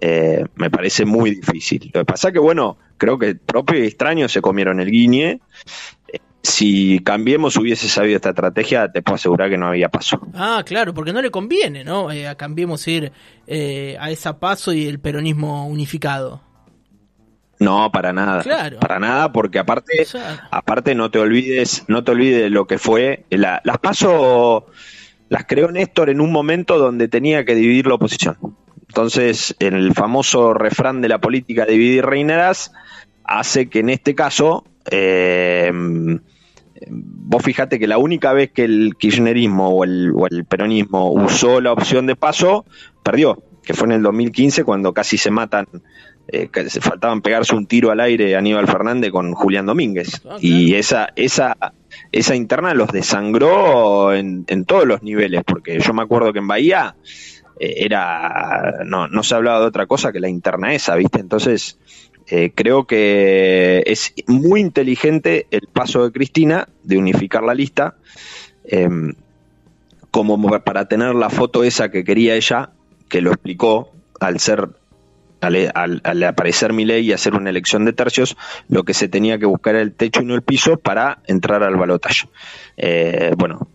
eh, 0.00 0.44
me 0.54 0.70
parece 0.70 1.06
muy 1.06 1.36
difícil. 1.36 1.90
Lo 1.94 2.00
que 2.00 2.04
pasa 2.04 2.30
que, 2.30 2.38
bueno, 2.38 2.76
creo 2.98 3.18
que 3.18 3.36
propio 3.36 3.82
y 3.82 3.86
extraño 3.86 4.28
se 4.28 4.42
comieron 4.42 4.80
el 4.80 4.90
guiñe 4.90 5.40
si 6.42 7.00
Cambiemos 7.00 7.56
hubiese 7.56 7.88
sabido 7.88 8.16
esta 8.16 8.30
estrategia, 8.30 8.90
te 8.90 9.02
puedo 9.02 9.16
asegurar 9.16 9.50
que 9.50 9.58
no 9.58 9.68
había 9.68 9.88
paso. 9.88 10.20
Ah, 10.34 10.62
claro, 10.64 10.94
porque 10.94 11.12
no 11.12 11.20
le 11.20 11.30
conviene, 11.30 11.84
¿no? 11.84 12.10
Eh, 12.10 12.26
a 12.26 12.34
Cambiemos 12.34 12.86
ir 12.88 13.12
eh, 13.46 13.96
a 14.00 14.10
esa 14.10 14.38
paso 14.38 14.72
y 14.72 14.86
el 14.86 15.00
peronismo 15.00 15.66
unificado. 15.66 16.42
No, 17.58 17.92
para 17.92 18.12
nada. 18.14 18.42
Claro. 18.42 18.80
Para 18.80 18.98
nada, 18.98 19.32
porque 19.32 19.58
aparte, 19.58 20.06
aparte 20.50 20.94
no 20.94 21.10
te 21.10 21.18
olvides, 21.18 21.84
no 21.88 22.02
te 22.02 22.12
olvides 22.12 22.50
lo 22.50 22.66
que 22.66 22.78
fue. 22.78 23.26
las 23.28 23.78
paso 23.82 24.66
las 25.28 25.44
creó 25.44 25.70
Néstor 25.70 26.10
en 26.10 26.20
un 26.20 26.32
momento 26.32 26.78
donde 26.78 27.06
tenía 27.06 27.44
que 27.44 27.54
dividir 27.54 27.86
la 27.86 27.94
oposición. 27.94 28.36
Entonces, 28.88 29.54
en 29.60 29.74
el 29.74 29.94
famoso 29.94 30.52
refrán 30.52 31.00
de 31.00 31.08
la 31.08 31.20
política 31.20 31.64
dividir 31.64 32.04
reinarás, 32.04 32.72
hace 33.30 33.68
que 33.68 33.78
en 33.78 33.90
este 33.90 34.14
caso 34.14 34.64
eh, 34.90 35.72
vos 36.88 37.42
fíjate 37.42 37.78
que 37.78 37.86
la 37.86 37.98
única 37.98 38.32
vez 38.32 38.50
que 38.52 38.64
el 38.64 38.96
kirchnerismo 38.98 39.68
o 39.68 39.84
el, 39.84 40.44
peronismo 40.48 41.12
usó 41.12 41.60
la 41.60 41.72
opción 41.72 42.06
de 42.06 42.16
paso, 42.16 42.64
perdió, 43.02 43.42
que 43.62 43.74
fue 43.74 43.86
en 43.86 43.92
el 43.92 44.02
2015 44.02 44.64
cuando 44.64 44.92
casi 44.92 45.18
se 45.18 45.30
matan, 45.30 45.66
eh, 46.28 46.48
se 46.68 46.80
faltaban 46.80 47.22
pegarse 47.22 47.54
un 47.54 47.66
tiro 47.66 47.90
al 47.90 48.00
aire 48.00 48.36
Aníbal 48.36 48.66
Fernández 48.66 49.10
con 49.10 49.32
Julián 49.32 49.66
Domínguez. 49.66 50.22
Ah, 50.28 50.36
y 50.40 50.74
esa, 50.74 51.10
esa, 51.16 51.56
esa 52.12 52.34
interna 52.34 52.74
los 52.74 52.90
desangró 52.90 54.14
en, 54.14 54.44
en, 54.48 54.64
todos 54.64 54.86
los 54.86 55.02
niveles, 55.02 55.42
porque 55.44 55.78
yo 55.80 55.92
me 55.92 56.02
acuerdo 56.02 56.32
que 56.32 56.38
en 56.38 56.48
Bahía 56.48 56.96
eh, 57.58 57.84
era, 57.84 58.84
no, 58.86 59.06
no 59.08 59.22
se 59.22 59.34
hablaba 59.34 59.60
de 59.60 59.66
otra 59.66 59.86
cosa 59.86 60.12
que 60.12 60.20
la 60.20 60.28
interna 60.28 60.74
esa, 60.74 60.96
¿viste? 60.96 61.20
Entonces, 61.20 61.78
eh, 62.30 62.52
creo 62.54 62.86
que 62.86 63.82
es 63.86 64.14
muy 64.28 64.60
inteligente 64.60 65.46
el 65.50 65.66
paso 65.72 66.04
de 66.04 66.12
Cristina 66.12 66.68
de 66.84 66.96
unificar 66.96 67.42
la 67.42 67.54
lista, 67.54 67.96
em, 68.64 69.14
como 70.10 70.48
para 70.60 70.86
tener 70.86 71.14
la 71.14 71.30
foto 71.30 71.64
esa 71.64 71.90
que 71.90 72.04
quería 72.04 72.36
ella, 72.36 72.70
que 73.08 73.20
lo 73.20 73.32
explicó 73.32 73.92
al 74.20 74.38
ser 74.38 74.68
al, 75.40 76.22
aparecer 76.24 76.72
mi 76.72 76.84
ley 76.84 77.06
y 77.06 77.12
hacer 77.12 77.34
una 77.34 77.50
elección 77.50 77.84
de 77.84 77.92
tercios, 77.92 78.36
lo 78.68 78.84
que 78.84 78.94
se 78.94 79.08
tenía 79.08 79.38
que 79.38 79.46
buscar 79.46 79.74
era 79.74 79.82
el 79.82 79.94
techo 79.94 80.22
y 80.22 80.26
no 80.26 80.34
el 80.34 80.42
piso 80.42 80.76
para 80.76 81.18
entrar 81.26 81.62
al 81.62 81.76
balotaje. 81.76 82.28
Eh, 82.76 83.32
bueno, 83.36 83.68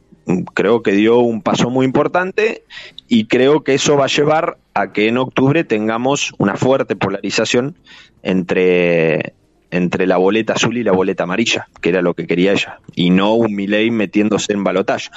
creo 0.54 0.82
que 0.82 0.92
dio 0.92 1.20
un 1.20 1.42
paso 1.42 1.70
muy 1.70 1.86
importante 1.86 2.64
y 3.08 3.26
creo 3.26 3.64
que 3.64 3.76
eso 3.76 3.96
va 3.96 4.06
a 4.06 4.10
llevar 4.10 4.58
a 4.74 4.92
que 4.92 5.08
en 5.08 5.18
octubre 5.18 5.64
tengamos 5.64 6.34
una 6.38 6.56
fuerte 6.56 6.96
polarización 6.96 7.76
entre, 8.24 9.34
entre 9.72 10.08
la 10.08 10.18
boleta 10.18 10.54
azul 10.54 10.78
y 10.78 10.84
la 10.84 10.92
boleta 10.92 11.24
amarilla, 11.24 11.68
que 11.82 11.90
era 11.90 12.02
lo 12.02 12.14
que 12.14 12.28
quería 12.28 12.54
ella, 12.54 12.80
y 12.96 13.10
no 13.10 13.34
un 13.34 13.54
Milei 13.56 13.92
metiéndose 13.92 14.54
en 14.54 14.64
balotaje. 14.64 15.10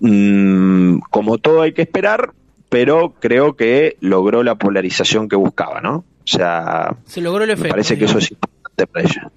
Mm, 0.00 1.00
como 1.10 1.38
todo 1.38 1.62
hay 1.62 1.72
que 1.72 1.82
esperar, 1.82 2.32
pero 2.68 3.14
creo 3.20 3.56
que 3.56 3.96
logró 4.00 4.42
la 4.42 4.54
polarización 4.54 5.28
que 5.28 5.36
buscaba, 5.36 5.80
¿no? 5.80 6.04
O 6.22 6.26
sea, 6.26 6.96
se 7.04 7.20
logró 7.20 7.44
el 7.44 7.50
efecto. 7.50 7.64
Me 7.64 7.70
parece 7.70 7.98
que 7.98 8.04
eso 8.04 8.18
es 8.18 8.30
importante 8.30 8.86
para 8.86 9.04
ella. 9.04 9.30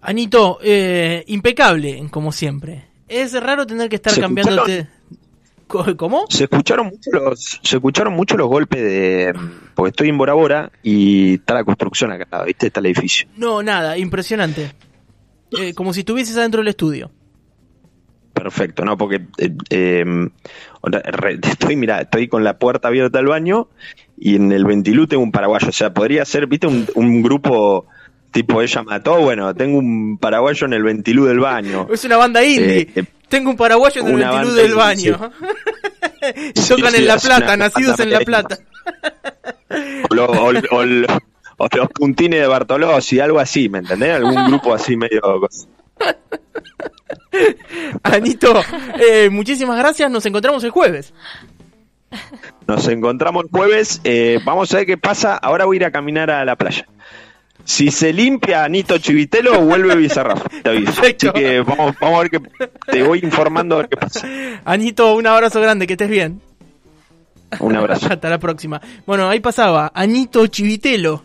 Anito, 0.00 0.58
eh, 0.62 1.24
impecable, 1.26 2.02
como 2.10 2.32
siempre. 2.32 2.85
Es 3.08 3.40
raro 3.40 3.66
tener 3.66 3.88
que 3.88 3.96
estar 3.96 4.18
cambiándote. 4.18 4.88
¿Cómo? 5.66 6.26
Se 6.28 6.44
escucharon 6.44 6.86
mucho 6.86 7.10
los, 7.10 7.60
se 7.62 7.76
escucharon 7.76 8.14
mucho 8.14 8.36
los 8.36 8.46
golpes 8.46 8.80
de, 8.80 9.34
porque 9.74 9.90
estoy 9.90 10.08
en 10.10 10.18
Bora 10.18 10.34
Bora 10.34 10.70
y 10.82 11.34
está 11.34 11.54
la 11.54 11.64
construcción 11.64 12.12
acá, 12.12 12.44
viste, 12.44 12.68
está 12.68 12.78
el 12.80 12.86
edificio. 12.86 13.26
No, 13.36 13.62
nada, 13.62 13.98
impresionante. 13.98 14.72
Eh, 15.58 15.74
como 15.74 15.92
si 15.92 16.00
estuvieses 16.00 16.36
adentro 16.36 16.60
del 16.60 16.68
estudio. 16.68 17.10
Perfecto, 18.32 18.84
no, 18.84 18.96
porque 18.96 19.26
eh, 19.38 19.56
em, 19.70 20.30
estoy, 21.42 21.74
mira, 21.74 22.02
estoy 22.02 22.28
con 22.28 22.44
la 22.44 22.58
puerta 22.58 22.88
abierta 22.88 23.18
del 23.18 23.26
baño 23.26 23.68
y 24.16 24.36
en 24.36 24.52
el 24.52 24.64
ventilú 24.64 25.08
tengo 25.08 25.22
un 25.22 25.32
paraguayo, 25.32 25.68
o 25.68 25.72
sea, 25.72 25.92
podría 25.92 26.24
ser, 26.24 26.46
viste, 26.46 26.68
un, 26.68 26.86
un 26.94 27.22
grupo 27.22 27.86
tipo 28.36 28.60
ella 28.60 28.82
mató, 28.82 29.18
bueno, 29.18 29.54
tengo 29.54 29.78
un 29.78 30.18
paraguayo 30.18 30.66
en 30.66 30.74
el 30.74 30.82
ventilú 30.82 31.24
del 31.24 31.40
baño. 31.40 31.88
Es 31.90 32.04
una 32.04 32.18
banda 32.18 32.44
indie. 32.44 32.86
Eh, 32.94 33.04
tengo 33.30 33.48
un 33.48 33.56
paraguayo 33.56 34.02
en 34.02 34.08
el 34.08 34.16
ventilú 34.16 34.52
del 34.52 34.74
baño. 34.74 35.32
y 36.54 36.60
tocan 36.68 36.94
en 36.94 37.06
La 37.06 37.16
Plata, 37.16 37.56
nacidos 37.56 37.98
en 38.00 38.10
La 38.10 38.20
Plata. 38.20 38.58
o, 40.10 40.84
los 40.84 41.88
puntines 41.94 42.40
de 42.40 42.46
Bartolozzi, 42.46 43.20
algo 43.20 43.40
así, 43.40 43.70
¿me 43.70 43.78
entendés? 43.78 44.16
Algún 44.16 44.48
grupo 44.48 44.74
así 44.74 44.98
medio... 44.98 45.22
Anito, 48.02 48.62
eh, 49.00 49.30
muchísimas 49.30 49.78
gracias, 49.78 50.10
nos 50.10 50.26
encontramos 50.26 50.62
el 50.64 50.70
jueves. 50.70 51.14
Nos 52.66 52.86
encontramos 52.88 53.44
el 53.44 53.50
jueves, 53.50 54.02
eh, 54.04 54.40
vamos 54.44 54.74
a 54.74 54.76
ver 54.76 54.86
qué 54.86 54.98
pasa, 54.98 55.36
ahora 55.36 55.64
voy 55.64 55.76
a 55.76 55.78
ir 55.78 55.84
a 55.86 55.90
caminar 55.90 56.30
a 56.30 56.44
la 56.44 56.56
playa. 56.56 56.86
Si 57.66 57.90
se 57.90 58.12
limpia 58.12 58.62
Anito 58.62 58.96
Chivitelo, 58.96 59.60
vuelve 59.60 59.96
Bizarraf. 59.96 60.46
Te 60.62 60.70
aviso. 60.70 60.92
Así 61.02 61.14
que 61.16 61.60
vamos, 61.60 61.96
vamos 62.00 62.18
a 62.18 62.22
ver 62.22 62.30
qué. 62.30 62.40
Te 62.92 63.02
voy 63.02 63.18
informando 63.18 63.74
a 63.74 63.78
ver 63.78 63.88
qué 63.88 63.96
pasa. 63.96 64.26
Anito, 64.64 65.16
un 65.16 65.26
abrazo 65.26 65.60
grande, 65.60 65.86
que 65.86 65.94
estés 65.94 66.08
bien. 66.08 66.40
Un 67.58 67.74
abrazo. 67.74 68.06
Hasta 68.10 68.30
la 68.30 68.38
próxima. 68.38 68.80
Bueno, 69.04 69.28
ahí 69.28 69.40
pasaba 69.40 69.90
Anito 69.94 70.46
Chivitelo, 70.46 71.24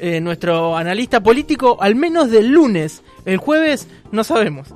eh, 0.00 0.20
nuestro 0.20 0.76
analista 0.76 1.22
político, 1.22 1.78
al 1.80 1.94
menos 1.94 2.32
del 2.32 2.48
lunes. 2.48 3.02
El 3.24 3.36
jueves 3.36 3.86
no 4.10 4.24
sabemos. 4.24 4.68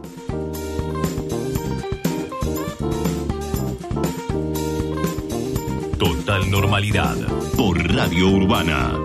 Total 5.99 6.49
normalidad 6.49 7.17
por 7.57 7.77
Radio 7.95 8.29
Urbana. 8.29 8.93